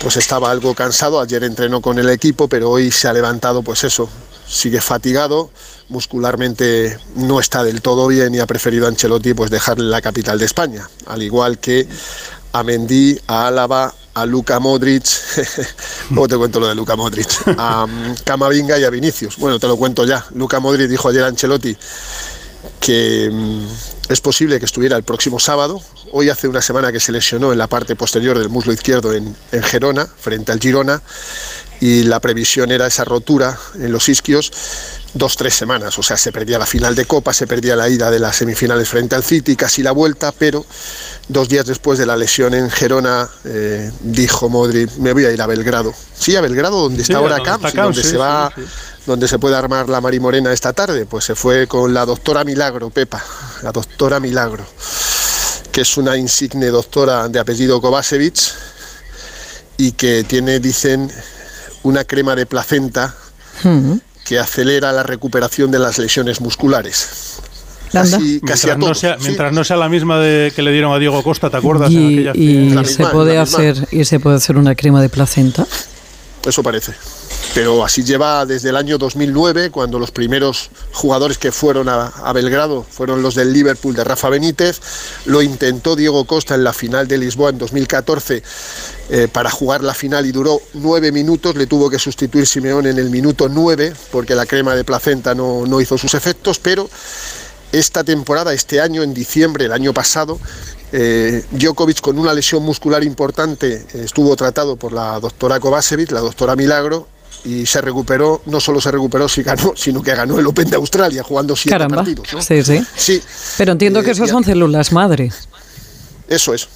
pues 0.00 0.16
estaba 0.16 0.50
algo 0.50 0.74
cansado, 0.74 1.20
ayer 1.20 1.44
entrenó 1.44 1.80
con 1.80 2.00
el 2.00 2.10
equipo, 2.10 2.48
pero 2.48 2.70
hoy 2.70 2.90
se 2.90 3.06
ha 3.06 3.12
levantado, 3.12 3.62
pues 3.62 3.84
eso, 3.84 4.08
sigue 4.48 4.80
fatigado, 4.80 5.50
muscularmente 5.90 6.98
no 7.14 7.38
está 7.38 7.62
del 7.62 7.82
todo 7.82 8.08
bien 8.08 8.34
y 8.34 8.40
ha 8.40 8.46
preferido 8.46 8.86
a 8.86 8.88
Ancelotti 8.88 9.32
pues 9.32 9.50
dejarle 9.50 9.84
la 9.84 10.02
capital 10.02 10.40
de 10.40 10.46
España, 10.46 10.90
al 11.06 11.22
igual 11.22 11.58
que 11.58 11.86
a 12.52 12.64
Mendy, 12.64 13.16
a 13.28 13.46
Álava, 13.46 13.94
a 14.14 14.26
Luca 14.26 14.58
Modric, 14.58 15.04
luego 16.10 16.28
te 16.28 16.36
cuento 16.36 16.58
lo 16.58 16.66
de 16.66 16.74
Luca 16.74 16.96
Modric, 16.96 17.28
a 17.46 17.86
Camavinga 18.24 18.78
y 18.78 18.84
a 18.84 18.90
Vinicius. 18.90 19.38
Bueno, 19.38 19.58
te 19.58 19.66
lo 19.66 19.78
cuento 19.78 20.04
ya. 20.04 20.26
Luca 20.34 20.60
Modric 20.60 20.88
dijo 20.88 21.08
ayer 21.08 21.24
a 21.24 21.28
Ancelotti 21.28 21.74
que 22.82 23.30
mm, 23.32 24.12
es 24.12 24.20
posible 24.20 24.58
que 24.58 24.66
estuviera 24.66 24.96
el 24.96 25.04
próximo 25.04 25.38
sábado. 25.38 25.80
Hoy 26.10 26.28
hace 26.28 26.48
una 26.48 26.60
semana 26.60 26.90
que 26.92 27.00
se 27.00 27.12
lesionó 27.12 27.52
en 27.52 27.58
la 27.58 27.68
parte 27.68 27.94
posterior 27.94 28.38
del 28.38 28.48
muslo 28.48 28.72
izquierdo 28.72 29.14
en, 29.14 29.34
Gerona, 29.62 30.06
frente 30.06 30.50
al 30.52 30.58
Girona, 30.60 31.00
y 31.80 32.02
la 32.02 32.20
previsión 32.20 32.72
era 32.72 32.86
esa 32.86 33.04
rotura 33.04 33.56
en 33.76 33.92
los 33.92 34.08
isquios 34.08 34.52
dos, 35.14 35.36
tres 35.36 35.54
semanas. 35.54 35.98
O 35.98 36.02
sea, 36.02 36.16
se 36.16 36.32
perdía 36.32 36.58
la 36.58 36.66
final 36.66 36.94
de 36.94 37.04
Copa, 37.04 37.32
se 37.32 37.46
perdía 37.46 37.76
la 37.76 37.88
ida 37.88 38.10
de 38.10 38.18
las 38.18 38.36
semifinales 38.36 38.88
frente 38.88 39.14
al 39.14 39.22
City, 39.22 39.56
casi 39.56 39.82
la 39.82 39.92
vuelta, 39.92 40.32
pero 40.32 40.64
dos 41.28 41.48
días 41.48 41.66
después 41.66 41.98
de 41.98 42.06
la 42.06 42.16
lesión 42.16 42.54
en 42.54 42.70
Gerona, 42.70 43.28
eh, 43.44 43.90
dijo 44.00 44.48
Modri, 44.48 44.86
me 44.98 45.12
voy 45.12 45.24
a 45.26 45.32
ir 45.32 45.42
a 45.42 45.46
Belgrado. 45.46 45.94
Sí, 46.18 46.36
a 46.36 46.40
Belgrado, 46.40 46.80
donde 46.80 47.02
está 47.02 47.18
ahora 47.18 47.42
Camps, 47.42 47.74
donde 47.74 48.02
se 48.02 48.16
va 48.16 48.52
donde 49.06 49.26
se 49.26 49.38
puede 49.38 49.56
armar 49.56 49.88
la 49.88 50.00
Marimorena 50.00 50.52
esta 50.52 50.72
tarde? 50.72 51.06
Pues 51.06 51.24
se 51.24 51.34
fue 51.34 51.66
con 51.66 51.92
la 51.92 52.06
doctora 52.06 52.44
Milagro, 52.44 52.90
Pepa, 52.90 53.22
la 53.62 53.72
doctora 53.72 54.20
Milagro, 54.20 54.64
que 55.72 55.80
es 55.80 55.96
una 55.96 56.16
insigne 56.16 56.66
doctora 56.66 57.28
de 57.28 57.40
apellido 57.40 57.80
Kovacevic 57.80 58.38
y 59.76 59.92
que 59.92 60.24
tiene, 60.24 60.60
dicen, 60.60 61.10
una 61.82 62.04
crema 62.04 62.36
de 62.36 62.46
placenta 62.46 63.16
que 64.32 64.38
acelera 64.38 64.92
la 64.92 65.02
recuperación 65.02 65.70
de 65.70 65.78
las 65.78 65.98
lesiones 65.98 66.40
musculares. 66.40 67.36
Casi, 67.92 68.40
mientras, 68.42 68.78
no 68.78 68.94
sea, 68.94 69.18
mientras 69.20 69.52
no 69.52 69.62
sea 69.62 69.76
la 69.76 69.90
misma 69.90 70.18
de 70.20 70.54
que 70.56 70.62
le 70.62 70.72
dieron 70.72 70.90
a 70.94 70.98
Diego 70.98 71.22
Costa, 71.22 71.50
¿te 71.50 71.58
acuerdas? 71.58 71.90
Y, 71.90 72.24
se 72.86 73.04
puede 73.08 73.36
hacer 73.36 73.76
y 73.90 74.06
se 74.06 74.20
puede 74.20 74.36
hacer 74.36 74.56
una 74.56 74.74
crema 74.74 75.02
de 75.02 75.10
placenta. 75.10 75.66
Eso 76.46 76.62
parece. 76.62 76.94
Pero 77.54 77.84
así 77.84 78.02
lleva 78.04 78.46
desde 78.46 78.70
el 78.70 78.76
año 78.76 78.96
2009, 78.96 79.70
cuando 79.70 79.98
los 79.98 80.10
primeros 80.10 80.70
jugadores 80.92 81.36
que 81.36 81.52
fueron 81.52 81.90
a, 81.90 82.32
Belgrado 82.32 82.86
fueron 82.88 83.20
los 83.20 83.34
del 83.34 83.52
Liverpool 83.52 83.94
de 83.94 84.02
Rafa 84.02 84.30
Benítez. 84.30 84.80
Lo 85.26 85.42
intentó 85.42 85.94
Diego 85.94 86.24
Costa 86.24 86.54
en 86.54 86.64
la 86.64 86.72
final 86.72 87.06
de 87.06 87.18
Lisboa 87.18 87.50
en 87.50 87.58
2014 87.58 88.42
eh, 89.14 89.28
para 89.28 89.50
jugar 89.50 89.84
la 89.84 89.92
final 89.92 90.24
y 90.24 90.32
duró 90.32 90.58
nueve 90.72 91.12
minutos. 91.12 91.54
Le 91.54 91.66
tuvo 91.66 91.90
que 91.90 91.98
sustituir 91.98 92.46
Simeón 92.46 92.86
en 92.86 92.98
el 92.98 93.10
minuto 93.10 93.46
nueve 93.46 93.92
porque 94.10 94.34
la 94.34 94.46
crema 94.46 94.74
de 94.74 94.84
placenta 94.84 95.34
no, 95.34 95.66
no 95.66 95.82
hizo 95.82 95.98
sus 95.98 96.14
efectos. 96.14 96.58
Pero 96.58 96.88
esta 97.72 98.02
temporada, 98.04 98.54
este 98.54 98.80
año, 98.80 99.02
en 99.02 99.12
diciembre, 99.12 99.66
el 99.66 99.72
año 99.72 99.92
pasado, 99.92 100.40
eh, 100.92 101.44
Djokovic 101.50 102.00
con 102.00 102.18
una 102.18 102.32
lesión 102.32 102.62
muscular 102.62 103.04
importante 103.04 103.84
estuvo 103.92 104.34
tratado 104.34 104.76
por 104.76 104.94
la 104.94 105.20
doctora 105.20 105.60
Kovacevic, 105.60 106.10
la 106.10 106.20
doctora 106.20 106.56
Milagro, 106.56 107.06
y 107.44 107.66
se 107.66 107.82
recuperó, 107.82 108.40
no 108.46 108.60
solo 108.60 108.80
se 108.80 108.90
recuperó, 108.90 109.28
si 109.28 109.42
ganó, 109.42 109.72
sino 109.76 110.02
que 110.02 110.14
ganó 110.14 110.38
el 110.38 110.46
Open 110.46 110.70
de 110.70 110.76
Australia 110.76 111.22
jugando 111.22 111.54
siete 111.54 111.86
partidos. 111.86 112.28
Sí, 112.40 112.62
sí. 112.62 112.82
sí. 112.96 113.22
Pero 113.58 113.72
entiendo 113.72 114.02
que 114.02 114.08
eh, 114.08 114.12
eso 114.12 114.26
son 114.26 114.42
células 114.42 114.90
madre. 114.90 115.30
Eso 116.28 116.54
es. 116.54 116.66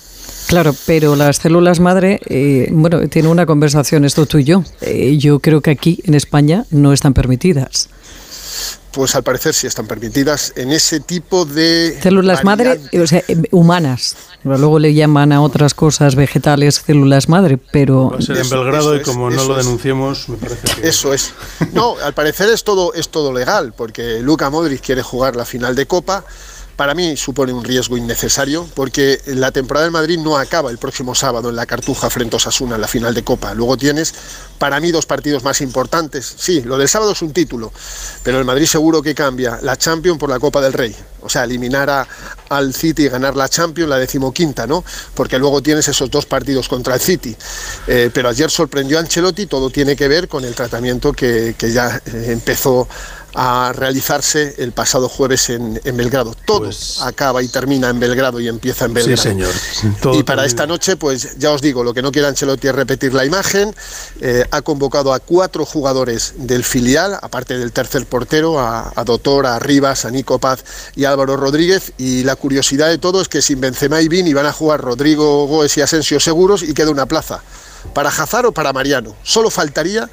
Claro, 0.46 0.74
pero 0.86 1.16
las 1.16 1.36
células 1.36 1.80
madre, 1.80 2.20
eh, 2.26 2.68
bueno, 2.70 3.08
tiene 3.08 3.28
una 3.28 3.46
conversación 3.46 4.04
esto 4.04 4.26
tú 4.26 4.38
y 4.38 4.44
yo. 4.44 4.62
Eh, 4.80 5.16
yo 5.18 5.40
creo 5.40 5.60
que 5.60 5.70
aquí 5.70 6.00
en 6.04 6.14
España 6.14 6.64
no 6.70 6.92
están 6.92 7.14
permitidas 7.14 7.88
pues 8.96 9.14
al 9.14 9.22
parecer 9.22 9.52
sí 9.52 9.66
están 9.66 9.86
permitidas 9.86 10.54
en 10.56 10.72
ese 10.72 11.00
tipo 11.00 11.44
de... 11.44 11.98
Células 12.02 12.44
madre, 12.44 12.80
o 12.98 13.06
sea, 13.06 13.22
em, 13.28 13.42
humanas. 13.50 14.16
Luego 14.42 14.78
le 14.78 14.94
llaman 14.94 15.32
a 15.32 15.42
otras 15.42 15.74
cosas 15.74 16.14
vegetales 16.14 16.82
células 16.86 17.28
madre, 17.28 17.58
pero... 17.58 18.08
Va 18.08 18.16
a 18.16 18.22
ser 18.22 18.38
en 18.38 18.48
Belgrado 18.48 18.96
y 18.96 19.02
como 19.02 19.28
no 19.28 19.44
lo 19.44 19.54
denunciemos, 19.54 20.30
me 20.30 20.38
parece 20.38 20.80
que... 20.80 20.88
Eso 20.88 21.12
es. 21.12 21.34
No, 21.74 21.96
al 22.02 22.14
parecer 22.14 22.48
es 22.48 22.64
todo, 22.64 22.94
es 22.94 23.10
todo 23.10 23.34
legal, 23.34 23.74
porque 23.76 24.20
Luca 24.20 24.48
Modric 24.48 24.80
quiere 24.80 25.02
jugar 25.02 25.36
la 25.36 25.44
final 25.44 25.74
de 25.74 25.84
Copa 25.84 26.24
para 26.76 26.94
mí 26.94 27.16
supone 27.16 27.52
un 27.52 27.64
riesgo 27.64 27.96
innecesario 27.96 28.68
porque 28.74 29.20
la 29.26 29.50
temporada 29.50 29.84
del 29.84 29.92
Madrid 29.92 30.18
no 30.18 30.36
acaba 30.36 30.70
el 30.70 30.78
próximo 30.78 31.14
sábado 31.14 31.48
en 31.48 31.56
la 31.56 31.66
Cartuja 31.66 32.10
frente 32.10 32.36
a 32.36 32.38
Osasuna 32.38 32.74
en 32.74 32.82
la 32.82 32.88
final 32.88 33.14
de 33.14 33.24
Copa. 33.24 33.54
Luego 33.54 33.76
tienes, 33.78 34.14
para 34.58 34.78
mí, 34.78 34.92
dos 34.92 35.06
partidos 35.06 35.42
más 35.42 35.62
importantes. 35.62 36.34
Sí, 36.36 36.60
lo 36.60 36.76
del 36.76 36.88
sábado 36.88 37.12
es 37.12 37.22
un 37.22 37.32
título, 37.32 37.72
pero 38.22 38.38
el 38.38 38.44
Madrid 38.44 38.66
seguro 38.66 39.02
que 39.02 39.14
cambia 39.14 39.58
la 39.62 39.76
Champions 39.76 40.18
por 40.18 40.28
la 40.28 40.38
Copa 40.38 40.60
del 40.60 40.74
Rey. 40.74 40.94
O 41.22 41.28
sea, 41.28 41.44
eliminar 41.44 42.06
al 42.50 42.74
City 42.74 43.04
y 43.04 43.08
ganar 43.08 43.34
la 43.34 43.48
Champions, 43.48 43.88
la 43.88 43.96
decimoquinta, 43.96 44.66
¿no? 44.66 44.84
Porque 45.14 45.38
luego 45.38 45.62
tienes 45.62 45.88
esos 45.88 46.10
dos 46.10 46.26
partidos 46.26 46.68
contra 46.68 46.94
el 46.94 47.00
City. 47.00 47.34
Eh, 47.88 48.10
pero 48.12 48.28
ayer 48.28 48.50
sorprendió 48.50 48.98
a 48.98 49.00
Ancelotti, 49.00 49.46
todo 49.46 49.70
tiene 49.70 49.96
que 49.96 50.06
ver 50.08 50.28
con 50.28 50.44
el 50.44 50.54
tratamiento 50.54 51.12
que, 51.12 51.56
que 51.58 51.72
ya 51.72 52.00
eh, 52.06 52.26
empezó 52.28 52.86
a 53.38 53.70
realizarse 53.74 54.54
el 54.56 54.72
pasado 54.72 55.10
jueves 55.10 55.50
en, 55.50 55.78
Belgrado. 55.94 56.34
Todo 56.46 56.60
pues 56.60 57.02
acaba 57.02 57.42
y 57.42 57.48
termina 57.48 57.90
en 57.90 58.00
Belgrado 58.00 58.40
y 58.40 58.48
empieza 58.48 58.86
en 58.86 58.94
Belgrado. 58.94 59.22
Sí, 59.22 59.28
señor. 59.28 59.52
y 60.14 60.22
para 60.22 60.46
esta 60.46 60.66
noche, 60.66 60.96
pues 60.96 61.36
ya 61.38 61.50
os 61.50 61.60
digo, 61.60 61.84
lo 61.84 61.92
que 61.92 62.00
no 62.00 62.10
quiere 62.10 62.28
Ancelotti 62.28 62.68
es 62.68 62.74
repetir 62.74 63.12
la 63.12 63.26
imagen. 63.26 63.74
Eh, 64.22 64.46
ha 64.50 64.62
convocado 64.62 65.12
a 65.12 65.20
cuatro 65.20 65.66
jugadores 65.66 66.32
del 66.38 66.64
filial, 66.64 67.18
aparte 67.20 67.58
del 67.58 67.72
tercer 67.72 68.06
portero, 68.06 68.58
a, 68.58 68.90
a 68.96 69.04
Dotor, 69.04 69.46
a 69.46 69.58
Rivas, 69.58 70.06
a 70.06 70.10
Nico 70.10 70.38
Paz 70.38 70.64
y 70.94 71.04
a 71.04 71.10
Álvaro 71.10 71.36
Rodríguez. 71.36 71.92
Y 71.98 72.24
la 72.24 72.36
curiosidad 72.36 72.88
de 72.88 72.96
todo 72.96 73.20
es 73.20 73.28
que 73.28 73.42
sin 73.42 73.60
Benzema 73.60 74.00
y 74.00 74.08
Vini 74.08 74.32
van 74.32 74.46
a 74.46 74.52
jugar 74.52 74.80
Rodrigo 74.80 75.46
Goes 75.46 75.76
y 75.76 75.82
Asensio 75.82 76.18
seguros 76.20 76.62
y 76.62 76.72
queda 76.72 76.90
una 76.90 77.04
plaza 77.04 77.42
para 77.92 78.08
Hazard 78.08 78.46
o 78.46 78.52
para 78.52 78.72
Mariano. 78.72 79.14
Solo 79.22 79.50
faltaría 79.50 80.08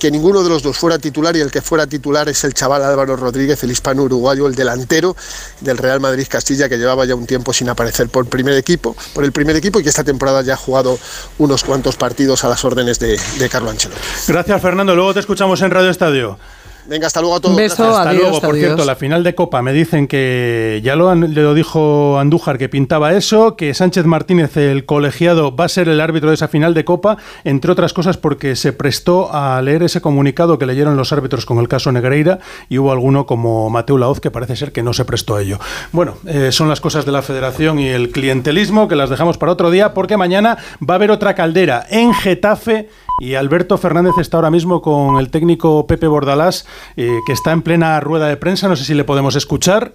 que 0.00 0.10
ninguno 0.10 0.42
de 0.42 0.48
los 0.48 0.62
dos 0.62 0.76
fuera 0.76 0.98
titular 0.98 1.36
y 1.36 1.40
el 1.40 1.50
que 1.50 1.60
fuera 1.60 1.86
titular 1.86 2.28
es 2.28 2.42
el 2.42 2.54
chaval 2.54 2.82
Álvaro 2.82 3.16
Rodríguez, 3.16 3.62
el 3.62 3.70
hispano 3.70 4.02
uruguayo, 4.04 4.46
el 4.46 4.54
delantero 4.54 5.14
del 5.60 5.78
Real 5.78 6.00
Madrid 6.00 6.26
Castilla 6.28 6.68
que 6.68 6.78
llevaba 6.78 7.04
ya 7.04 7.14
un 7.14 7.26
tiempo 7.26 7.52
sin 7.52 7.68
aparecer 7.68 8.08
por 8.08 8.26
primer 8.26 8.54
equipo, 8.54 8.96
por 9.14 9.24
el 9.24 9.30
primer 9.30 9.54
equipo 9.56 9.78
y 9.78 9.82
que 9.82 9.90
esta 9.90 10.02
temporada 10.02 10.42
ya 10.42 10.54
ha 10.54 10.56
jugado 10.56 10.98
unos 11.38 11.62
cuantos 11.62 11.96
partidos 11.96 12.42
a 12.44 12.48
las 12.48 12.64
órdenes 12.64 12.98
de, 12.98 13.20
de 13.38 13.48
Carlo 13.48 13.70
Ancelotti. 13.70 14.00
Gracias 14.26 14.62
Fernando, 14.62 14.96
luego 14.96 15.14
te 15.14 15.20
escuchamos 15.20 15.60
en 15.60 15.70
Radio 15.70 15.90
Estadio. 15.90 16.38
Venga, 16.86 17.06
hasta 17.06 17.20
luego 17.20 17.36
a 17.36 17.40
todos. 17.40 17.56
Beso, 17.56 17.96
hasta 17.96 18.12
luego. 18.12 18.40
Por 18.40 18.56
cierto, 18.56 18.84
la 18.84 18.96
final 18.96 19.22
de 19.22 19.34
Copa 19.34 19.62
me 19.62 19.72
dicen 19.72 20.06
que 20.06 20.80
ya 20.82 20.96
lo, 20.96 21.14
lo 21.14 21.54
dijo 21.54 22.18
Andújar 22.18 22.58
que 22.58 22.68
pintaba 22.68 23.12
eso, 23.12 23.56
que 23.56 23.74
Sánchez 23.74 24.04
Martínez, 24.06 24.56
el 24.56 24.84
colegiado, 24.86 25.54
va 25.54 25.66
a 25.66 25.68
ser 25.68 25.88
el 25.88 26.00
árbitro 26.00 26.30
de 26.30 26.34
esa 26.34 26.48
final 26.48 26.74
de 26.74 26.84
Copa, 26.84 27.16
entre 27.44 27.72
otras 27.72 27.92
cosas 27.92 28.16
porque 28.16 28.56
se 28.56 28.72
prestó 28.72 29.32
a 29.32 29.60
leer 29.62 29.82
ese 29.82 30.00
comunicado 30.00 30.58
que 30.58 30.66
leyeron 30.66 30.96
los 30.96 31.12
árbitros 31.12 31.46
con 31.46 31.58
el 31.58 31.68
caso 31.68 31.92
Negreira 31.92 32.38
y 32.68 32.78
hubo 32.78 32.92
alguno 32.92 33.26
como 33.26 33.70
Mateo 33.70 33.98
Laoz 33.98 34.20
que 34.20 34.30
parece 34.30 34.56
ser 34.56 34.72
que 34.72 34.82
no 34.82 34.92
se 34.92 35.04
prestó 35.04 35.36
a 35.36 35.42
ello. 35.42 35.58
Bueno, 35.92 36.16
eh, 36.26 36.50
son 36.52 36.68
las 36.68 36.80
cosas 36.80 37.04
de 37.04 37.12
la 37.12 37.22
federación 37.22 37.78
y 37.78 37.88
el 37.88 38.10
clientelismo 38.10 38.88
que 38.88 38.96
las 38.96 39.10
dejamos 39.10 39.38
para 39.38 39.52
otro 39.52 39.70
día 39.70 39.94
porque 39.94 40.16
mañana 40.16 40.58
va 40.88 40.94
a 40.94 40.96
haber 40.96 41.10
otra 41.10 41.34
caldera 41.34 41.86
en 41.90 42.14
Getafe 42.14 42.88
y 43.20 43.34
Alberto 43.34 43.76
Fernández 43.78 44.14
está 44.18 44.38
ahora 44.38 44.50
mismo 44.50 44.80
con 44.80 45.18
el 45.18 45.30
técnico 45.30 45.86
Pepe 45.86 46.08
Bordalás, 46.08 46.66
eh, 46.96 47.18
que 47.26 47.32
está 47.32 47.52
en 47.52 47.60
plena 47.60 48.00
rueda 48.00 48.26
de 48.26 48.38
prensa. 48.38 48.66
No 48.66 48.76
sé 48.76 48.84
si 48.84 48.94
le 48.94 49.04
podemos 49.04 49.36
escuchar. 49.36 49.92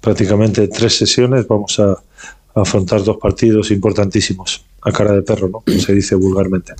Prácticamente 0.00 0.66
tres 0.66 0.98
sesiones. 0.98 1.46
Vamos 1.46 1.78
a, 1.78 1.96
afrontar 2.52 3.04
dos 3.04 3.18
partidos 3.18 3.70
importantísimos. 3.70 4.64
A 4.82 4.90
cara 4.90 5.12
de 5.12 5.22
perro, 5.22 5.48
¿no? 5.48 5.60
Como 5.60 5.78
se 5.78 5.94
dice 5.94 6.16
vulgarmente. 6.16 6.74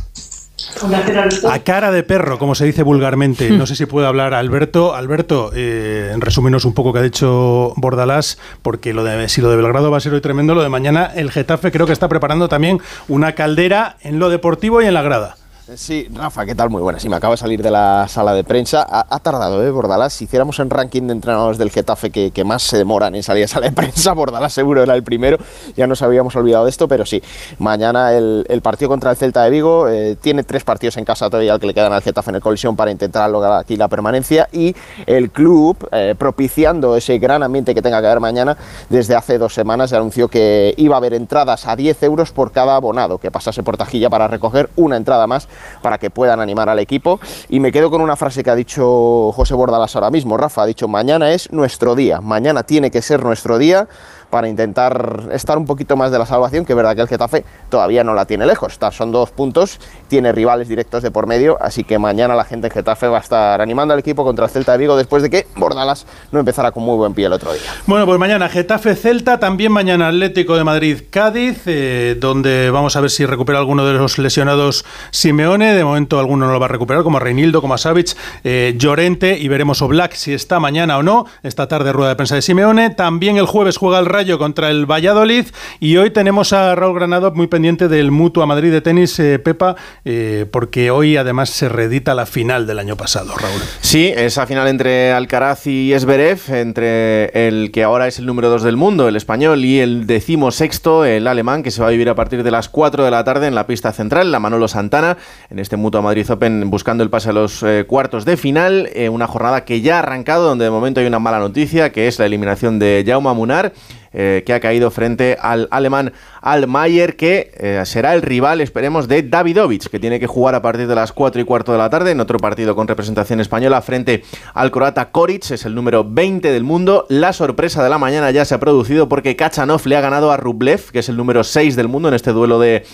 A 1.49 1.59
cara 1.61 1.93
de 1.93 2.03
perro, 2.03 2.39
como 2.39 2.57
se 2.57 2.65
dice 2.65 2.83
vulgarmente. 2.83 3.51
No 3.51 3.65
sé 3.67 3.77
si 3.77 3.87
puede 3.87 4.09
hablar 4.09 4.35
Alberto. 4.35 4.95
Alberto, 4.95 5.53
eh, 5.55 6.13
resúmenos 6.19 6.65
un 6.65 6.75
poco 6.75 6.93
que 6.93 6.99
ha 6.99 7.03
dicho 7.03 7.73
Bordalás, 7.77 8.39
porque 8.63 8.93
lo 8.93 9.05
de, 9.05 9.29
si 9.29 9.41
lo 9.41 9.51
de 9.51 9.57
Belgrado 9.57 9.93
va 9.93 9.99
a 9.99 10.01
ser 10.01 10.15
hoy 10.15 10.21
tremendo, 10.21 10.57
lo 10.57 10.63
de 10.63 10.69
mañana 10.69 11.07
el 11.15 11.31
Getafe 11.31 11.71
creo 11.71 11.87
que 11.87 11.93
está 11.93 12.09
preparando 12.09 12.49
también 12.49 12.81
una 13.07 13.37
caldera 13.37 13.97
en 14.01 14.19
lo 14.19 14.31
deportivo 14.31 14.83
y 14.83 14.87
en 14.87 14.95
la 14.95 15.03
grada. 15.03 15.37
Sí, 15.77 16.09
Rafa, 16.13 16.45
¿qué 16.47 16.57
tal? 16.57 16.69
Muy 16.69 16.83
buena. 16.83 16.99
Sí, 16.99 17.09
me 17.09 17.15
acabo 17.15 17.33
de 17.33 17.37
salir 17.37 17.63
de 17.63 17.71
la 17.71 18.09
sala 18.09 18.35
de 18.35 18.43
prensa. 18.43 18.85
Ha, 18.89 19.19
tardado, 19.21 19.65
¿eh, 19.65 19.71
Bordalás? 19.71 20.13
Si 20.13 20.25
hiciéramos 20.25 20.59
un 20.59 20.69
ranking 20.69 21.03
de 21.03 21.13
entrenadores 21.13 21.59
del 21.59 21.71
Getafe 21.71 22.11
que, 22.11 22.45
más 22.45 22.63
se 22.65 22.77
demoran 22.77 23.15
en 23.15 23.23
salir 23.23 23.45
a 23.45 23.49
sala 23.49 23.67
de 23.67 23.73
prensa, 23.73 24.13
Bordalás 24.15 24.53
seguro 24.53 24.83
era 24.83 24.97
el 24.97 25.05
primero. 25.05 25.39
Ya 25.77 25.87
nos 25.87 26.03
habíamos 26.03 26.35
olvidado 26.35 26.65
de 26.65 26.71
esto, 26.71 26.89
pero 26.89 27.07
sí. 27.07 27.23
Mañana 27.59 28.13
el, 28.15 28.45
el 28.49 28.63
partido 28.63 28.89
contra 28.89 29.13
el 29.13 29.17
Celta 29.17 29.45
de 29.45 29.51
Vigo. 29.51 29.89
Eh, 29.89 30.17
tiene 30.21 30.43
tres 30.43 30.65
partidos 30.65 30.97
en 30.97 31.05
casa 31.05 31.31
todavía 31.31 31.57
que 31.61 31.67
le 31.67 31.75
quedan 31.75 31.93
al 31.93 32.03
Getafe 32.03 32.31
en 32.31 32.37
el 32.37 32.43
colisión 32.43 32.75
para 32.75 32.91
intentar 32.91 33.31
lograr 33.31 33.53
aquí 33.53 33.77
la 33.77 33.87
permanencia. 33.87 34.49
Y 34.51 34.75
el 35.07 35.31
club, 35.31 35.77
eh, 35.93 36.17
propiciando 36.19 36.97
ese 36.97 37.19
gran 37.19 37.45
ambiente 37.45 37.77
que 37.77 37.83
tenga 37.83 38.01
que 38.01 38.09
haber 38.09 38.21
mañana, 38.21 38.57
desde 38.89 39.15
hace 39.15 39.39
dos 39.39 39.55
semanas 39.55 39.91
se 39.91 39.97
anunció 39.97 40.27
que 40.27 40.75
iba 40.79 40.97
a 40.97 40.99
haber 40.99 41.15
entradas 41.15 41.69
a 41.69 41.77
10 41.77 42.03
euros 42.03 42.33
por 42.33 42.51
cada 42.51 42.75
abonado 42.75 43.19
que 43.19 43.31
pasase 43.31 43.63
por 43.63 43.77
tajilla 43.77 44.11
para 44.11 44.27
recoger 44.27 44.69
una 44.75 44.97
entrada 44.97 45.29
más 45.29 45.49
para 45.83 45.99
que 45.99 46.11
puedan 46.11 46.41
animar 46.41 46.69
al 46.69 46.79
equipo. 46.79 47.21
Y 47.49 47.61
me 47.61 47.73
quedo 47.73 47.91
con 47.91 48.01
una 48.01 48.17
frase 48.17 48.43
que 48.43 48.51
ha 48.51 48.55
dicho 48.55 49.33
José 49.33 49.55
Bordalas 49.55 49.95
ahora 49.97 50.11
mismo. 50.11 50.37
Rafa 50.37 50.63
ha 50.63 50.67
dicho, 50.67 50.89
mañana 50.89 51.33
es 51.33 51.53
nuestro 51.53 51.95
día, 51.95 52.21
mañana 52.21 52.63
tiene 52.63 52.91
que 52.91 53.03
ser 53.03 53.23
nuestro 53.23 53.59
día 53.59 53.89
para 54.31 54.49
intentar 54.49 55.29
estar 55.33 55.59
un 55.59 55.67
poquito 55.67 55.97
más 55.97 56.11
de 56.11 56.19
la 56.19 56.27
salvación, 56.27 56.65
que 56.65 56.73
es 56.73 56.77
verdad 56.77 56.95
que 56.95 57.03
el 57.03 57.09
Getafe 57.09 57.45
todavía 57.69 58.05
no 58.05 58.15
la 58.15 58.25
tiene 58.25 58.47
lejos. 58.47 58.79
son 58.93 59.13
dos 59.13 59.31
puntos, 59.31 59.81
tiene 60.09 60.33
rivales 60.33 60.69
directos 60.69 61.03
de 61.03 61.11
por 61.11 61.27
medio, 61.27 61.59
así 61.61 61.85
que 61.85 61.99
mañana 61.99 62.35
la 62.35 62.45
gente 62.45 62.69
de 62.69 62.75
Getafe 62.75 63.09
va 63.09 63.19
a 63.19 63.21
estar 63.21 63.61
animando 63.61 63.95
al 63.95 64.01
equipo 64.01 64.25
contra 64.25 64.47
el 64.47 64.51
Celta 64.51 64.73
de 64.73 64.79
Vigo 64.79 64.97
después 64.97 65.23
de 65.23 65.31
que 65.31 65.47
Bordalas 65.57 66.07
no 66.33 66.39
empezara 66.41 66.73
con 66.73 66.85
muy 66.85 66.97
buen 66.97 67.15
pie 67.15 67.27
el 67.27 67.33
otro 67.33 67.53
día. 67.53 67.63
Bueno, 67.87 68.07
pues 68.07 68.19
mañana 68.19 68.49
Getafe-Celta, 68.49 69.39
también 69.39 69.73
mañana 69.73 70.09
Atlético 70.09 70.57
de 70.57 70.65
Madrid-Cádiz, 70.65 71.63
eh, 71.67 72.17
donde 72.19 72.71
vamos 72.71 72.97
a 72.97 73.01
ver 73.01 73.11
si 73.11 73.27
recupera 73.27 73.59
alguno 73.59 73.85
de 73.85 73.95
los 73.95 74.19
lesionados 74.19 74.85
Simeone. 75.11 75.75
De 75.75 75.85
momento 75.85 76.19
alguno 76.19 76.47
no 76.47 76.53
lo 76.53 76.61
va 76.61 76.67
a 76.67 76.69
recuperar, 76.69 77.03
como 77.03 77.19
Reinildo, 77.19 77.61
como 77.61 77.77
Savic, 77.79 78.17
eh, 78.45 78.75
Llorente, 78.77 79.39
y 79.39 79.49
veremos 79.49 79.81
Black 79.81 80.13
si 80.13 80.33
está 80.33 80.61
mañana 80.61 80.99
o 80.99 81.03
no. 81.03 81.27
Esta 81.43 81.67
tarde 81.69 81.93
rueda 81.93 82.11
de 82.11 82.17
prensa 82.17 82.35
de 82.35 82.43
Simeone. 82.43 82.91
También 82.91 83.37
el 83.37 83.47
jueves 83.47 83.77
juega 83.77 83.99
el 83.99 84.07
Rayo 84.07 84.20
Rayo 84.21 84.39
contra 84.39 84.69
el 84.69 84.85
Valladolid 84.85 85.47
y 85.79 85.97
hoy 85.97 86.11
tenemos 86.11 86.53
a 86.53 86.75
Raúl 86.75 86.95
Granado 86.95 87.33
muy 87.33 87.47
pendiente 87.47 87.89
del 87.89 88.11
Mutua 88.11 88.45
Madrid 88.45 88.71
de 88.71 88.83
tenis, 88.83 89.19
eh, 89.19 89.39
Pepa, 89.39 89.77
eh, 90.05 90.45
porque 90.53 90.91
hoy 90.91 91.17
además 91.17 91.49
se 91.49 91.71
reedita 91.71 92.15
la 92.15 92.27
final 92.27 92.67
del 92.67 92.81
año 92.81 92.99
pasado, 92.99 93.35
Raúl. 93.35 93.63
Sí, 93.81 94.13
esa 94.15 94.47
final 94.47 94.69
entre 94.69 95.13
Alcaraz 95.13 95.67
y 95.67 95.95
Esberev, 95.95 96.39
entre 96.51 97.49
el 97.49 97.71
que 97.73 97.83
ahora 97.83 98.09
es 98.09 98.19
el 98.19 98.27
número 98.27 98.51
2 98.51 98.63
del 98.63 98.77
mundo, 98.77 99.09
el 99.09 99.17
español, 99.17 99.65
y 99.65 99.81
el 99.81 100.07
decimosexto, 100.07 101.07
el 101.07 101.27
alemán, 101.27 101.63
que 101.63 101.71
se 101.71 101.81
va 101.81 101.89
a 101.89 101.91
vivir 101.91 102.11
a 102.11 102.15
partir 102.15 102.43
de 102.43 102.51
las 102.51 102.69
4 102.69 103.07
de 103.07 103.11
la 103.11 103.25
tarde 103.25 103.47
en 103.47 103.55
la 103.55 103.67
pista 103.67 103.91
central, 103.95 104.31
la 104.31 104.39
Manolo 104.39 104.69
Santana, 104.69 105.17
en 105.49 105.59
este 105.59 105.79
Mutua 105.79 106.03
Madrid 106.03 106.31
Open 106.31 106.69
buscando 106.69 107.03
el 107.03 107.09
pase 107.09 107.31
a 107.31 107.33
los 107.33 107.63
eh, 107.63 107.87
cuartos 107.89 108.27
de 108.27 108.37
final, 108.37 108.91
una 109.11 109.27
jornada 109.27 109.65
que 109.65 109.81
ya 109.81 109.97
ha 109.97 109.99
arrancado, 110.01 110.47
donde 110.47 110.67
de 110.67 110.71
momento 110.71 111.01
hay 111.01 111.07
una 111.07 111.21
mala 111.21 111.39
noticia, 111.39 111.91
que 111.91 112.07
es 112.07 112.19
la 112.19 112.27
eliminación 112.27 112.79
de 112.79 113.03
Jaume 113.07 113.31
Munar, 113.33 113.73
eh, 114.13 114.43
que 114.45 114.53
ha 114.53 114.61
caído 114.61 114.91
frente 114.91 115.37
al 115.41 115.69
alemán 115.71 116.13
Almayer, 116.41 117.17
que 117.17 117.53
eh, 117.57 117.83
será 117.85 118.15
el 118.15 118.23
rival, 118.23 118.61
esperemos, 118.61 119.09
de 119.09 119.23
Davidovich, 119.23 119.89
que 119.89 119.99
tiene 119.99 120.19
que 120.19 120.27
jugar 120.27 120.55
a 120.55 120.63
partir 120.63 120.87
de 120.87 120.95
las 120.95 121.13
4 121.13 121.41
y 121.41 121.45
cuarto 121.45 121.73
de 121.73 121.79
la 121.79 121.91
tarde 121.91 122.11
en 122.11 122.21
otro 122.21 122.39
partido 122.39 122.75
con 122.75 122.89
representación 122.89 123.41
española 123.41 123.83
frente 123.83 124.23
al 124.55 124.71
croata 124.71 125.11
Koric, 125.11 125.51
es 125.51 125.65
el 125.65 125.75
número 125.75 126.05
20 126.05 126.51
del 126.51 126.65
mundo. 126.65 127.07
La 127.09 127.33
sorpresa 127.33 127.83
de 127.83 127.91
la 127.91 127.99
mañana 127.99 128.31
ya 128.31 128.45
se 128.45 128.55
ha 128.55 128.61
producido 128.61 129.09
porque 129.09 129.37
Kachanov 129.37 129.87
le 129.87 129.97
ha 129.97 130.01
ganado 130.01 130.33
a 130.33 130.37
Rublev, 130.37 130.91
que 130.91 131.01
es 131.01 131.09
el 131.09 131.17
número 131.17 131.45
6 131.45 131.77
del 131.77 131.89
mundo 131.89 132.09
en 132.09 132.15
este 132.15 132.33
duelo 132.33 132.59
de, 132.59 132.85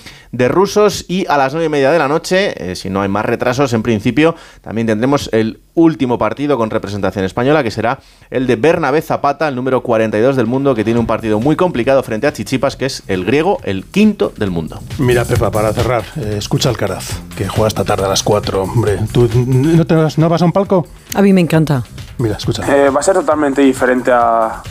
rusos, 0.49 1.05
y 1.09 1.27
a 1.29 1.37
las 1.39 1.55
9 1.55 1.67
y 1.67 1.69
media 1.69 1.91
de 1.91 1.99
la 1.99 2.09
noche, 2.09 2.71
eh, 2.71 2.75
si 2.77 2.91
no 2.91 3.03
hay 3.03 3.09
más 3.09 3.25
retrasos, 3.25 3.73
en 3.73 3.83
principio 3.83 4.35
también 4.61 4.87
tendremos 4.87 5.31
el 5.33 5.61
último 5.75 6.19
partido 6.19 6.57
con 6.57 6.71
representación 6.71 7.25
española, 7.25 7.63
que 7.63 7.71
será 7.71 8.01
el 8.31 8.47
de 8.47 8.57
Bernabé 8.57 9.03
Zapata, 9.03 9.47
el 9.47 9.55
número 9.55 9.83
42 9.83 10.35
del 10.37 10.47
mundo, 10.47 10.75
que 10.75 10.85
tiene 10.85 10.99
un 10.99 11.07
partido 11.07 11.39
muy 11.39 11.55
complicado 11.55 12.03
frente 12.03 12.27
a 12.27 12.33
Chichipas, 12.33 12.77
que 12.77 12.87
es 12.87 13.03
el 13.07 13.25
griego, 13.37 13.59
el 13.65 13.85
quinto 13.85 14.33
del 14.35 14.51
mundo. 14.51 14.81
Mira, 14.99 15.27
Pepa, 15.27 15.51
para 15.51 15.71
cerrar, 15.75 16.05
eh, 16.17 16.37
escucha 16.39 16.71
al 16.71 16.77
Caraz, 16.79 17.21
que 17.37 17.47
juega 17.47 17.69
esta 17.69 17.85
tarde 17.85 18.07
a 18.07 18.09
las 18.09 18.23
4. 18.23 18.63
Hombre, 18.63 18.99
¿tú 19.13 19.29
no, 19.35 19.87
te 19.87 19.95
vas, 19.95 20.17
no 20.17 20.31
vas 20.31 20.41
a 20.41 20.47
un 20.47 20.53
palco? 20.53 20.87
A 21.15 21.21
mí 21.21 21.35
me 21.35 21.43
encanta. 21.43 21.83
Mira, 22.17 22.37
escucha. 22.37 22.63
Eh, 22.67 22.89
va 22.89 23.01
a 23.01 23.03
ser 23.03 23.15
totalmente 23.15 23.61
diferente 23.61 24.11
a, 24.11 24.63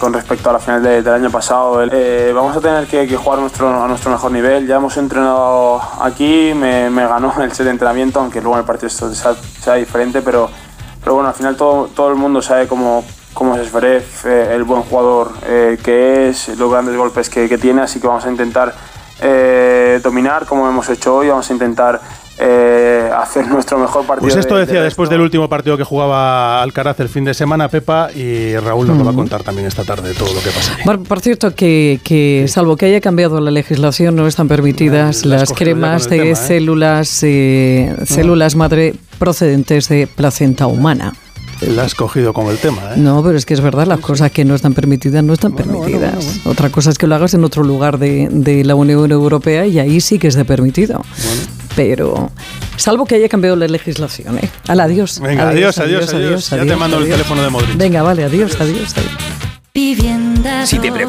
con 0.00 0.14
respecto 0.14 0.48
a 0.48 0.54
la 0.54 0.58
final 0.58 0.82
del 0.82 1.06
año 1.06 1.30
pasado. 1.30 1.82
Eh, 1.92 2.32
vamos 2.34 2.56
a 2.56 2.60
tener 2.60 2.86
que, 2.86 3.14
jugar 3.16 3.38
nuestro, 3.38 3.84
a 3.84 3.86
nuestro 3.86 4.10
mejor 4.10 4.32
nivel. 4.32 4.66
Ya 4.66 4.76
hemos 4.76 4.96
entrenado 4.96 5.78
aquí, 6.00 6.52
me, 6.54 6.88
ganó 6.88 7.34
el 7.42 7.52
set 7.52 7.66
de 7.66 7.72
entrenamiento, 7.72 8.20
aunque 8.20 8.40
luego 8.40 8.54
en 8.54 8.60
el 8.60 8.66
partido 8.66 8.86
esto 8.86 9.12
sea, 9.14 9.74
diferente, 9.74 10.22
pero, 10.22 10.48
pero 11.02 11.16
bueno, 11.16 11.28
al 11.28 11.34
final 11.34 11.54
todo, 11.54 11.88
todo 11.94 12.08
el 12.08 12.16
mundo 12.16 12.40
sabe 12.40 12.66
cómo, 12.66 13.04
cómo 13.36 13.54
es 13.54 13.68
Zverev, 13.70 14.04
eh, 14.24 14.54
el 14.54 14.64
buen 14.64 14.82
jugador 14.82 15.32
que 15.84 16.28
es, 16.28 16.48
los 16.58 16.70
grandes 16.70 16.96
golpes 16.96 17.30
que, 17.30 17.48
que, 17.48 17.58
tiene, 17.58 17.82
así 17.82 18.00
que 18.00 18.06
vamos 18.08 18.24
a 18.26 18.30
intentar 18.30 18.74
dominar 20.02 20.44
como 20.46 20.68
hemos 20.68 20.88
hecho 20.88 21.16
hoy, 21.16 21.28
vamos 21.28 21.48
a 21.48 21.52
intentar 21.52 22.00
eh, 22.38 23.10
hacer 23.16 23.46
nuestro 23.48 23.78
mejor 23.78 24.06
partido. 24.06 24.28
Pues 24.28 24.36
esto 24.36 24.56
decía 24.56 24.82
después 24.82 25.08
del 25.08 25.20
último 25.20 25.48
partido 25.48 25.76
que 25.76 25.84
jugaba 25.84 26.62
Alcaraz 26.62 27.00
el 27.00 27.08
fin 27.08 27.24
de 27.24 27.32
semana, 27.32 27.68
Pepa, 27.68 28.10
y 28.14 28.56
Raúl 28.58 28.86
nos 28.86 28.98
lo 28.98 29.04
va 29.04 29.12
a 29.12 29.14
contar 29.14 29.42
también 29.42 29.66
esta 29.66 29.84
tarde 29.84 30.12
todo 30.14 30.34
lo 30.34 30.40
que 30.40 30.50
pasa. 30.50 30.76
Por, 30.84 31.20
cierto, 31.20 31.54
que, 31.54 32.44
salvo 32.48 32.76
que 32.76 32.86
haya 32.86 33.00
cambiado 33.00 33.40
la 33.40 33.50
legislación, 33.50 34.16
no 34.16 34.26
están 34.26 34.48
permitidas 34.48 35.24
las 35.24 35.52
cremas 35.52 36.10
de 36.10 36.32
¿eh? 36.32 36.36
células, 36.36 37.22
eh, 37.22 37.96
células 38.04 38.54
madre 38.54 38.94
procedentes 39.18 39.88
de 39.88 40.06
placenta 40.06 40.66
humana. 40.66 41.14
La 41.60 41.84
has 41.84 41.94
cogido 41.94 42.32
con 42.32 42.48
el 42.48 42.58
tema, 42.58 42.94
¿eh? 42.94 42.98
No, 42.98 43.22
pero 43.22 43.38
es 43.38 43.46
que 43.46 43.54
es 43.54 43.60
verdad, 43.60 43.86
las 43.86 44.00
cosas 44.00 44.30
que 44.30 44.44
no 44.44 44.54
están 44.54 44.74
permitidas 44.74 45.24
no 45.24 45.32
están 45.32 45.52
permitidas. 45.52 46.40
Otra 46.44 46.70
cosa 46.70 46.90
es 46.90 46.98
que 46.98 47.06
lo 47.06 47.14
hagas 47.14 47.34
en 47.34 47.44
otro 47.44 47.62
lugar 47.64 47.98
de, 47.98 48.28
de 48.30 48.64
la 48.64 48.74
Unión 48.74 49.10
Europea 49.10 49.66
y 49.66 49.78
ahí 49.78 50.00
sí 50.00 50.18
que 50.18 50.28
es 50.28 50.34
de 50.34 50.44
permitido 50.44 51.02
pero 51.76 52.32
salvo 52.76 53.04
que 53.04 53.14
haya 53.14 53.28
cambiado 53.28 53.54
la 53.54 53.68
legislación. 53.68 54.38
¿eh? 54.38 54.50
Al 54.66 54.80
adiós. 54.80 55.20
Venga, 55.20 55.50
adiós, 55.50 55.78
adiós, 55.78 56.12
adiós. 56.12 56.50
ya 56.50 56.64
te 56.64 56.74
mando 56.74 56.98
el 56.98 57.08
teléfono 57.08 57.42
de 57.42 57.50
Modric. 57.50 57.76
Venga, 57.76 58.02
vale, 58.02 58.24
adiós, 58.24 58.56
adiós. 58.58 58.94
adiós. 58.96 59.26
Si 60.64 60.78
te 60.78 60.90
preocupa 60.90 61.04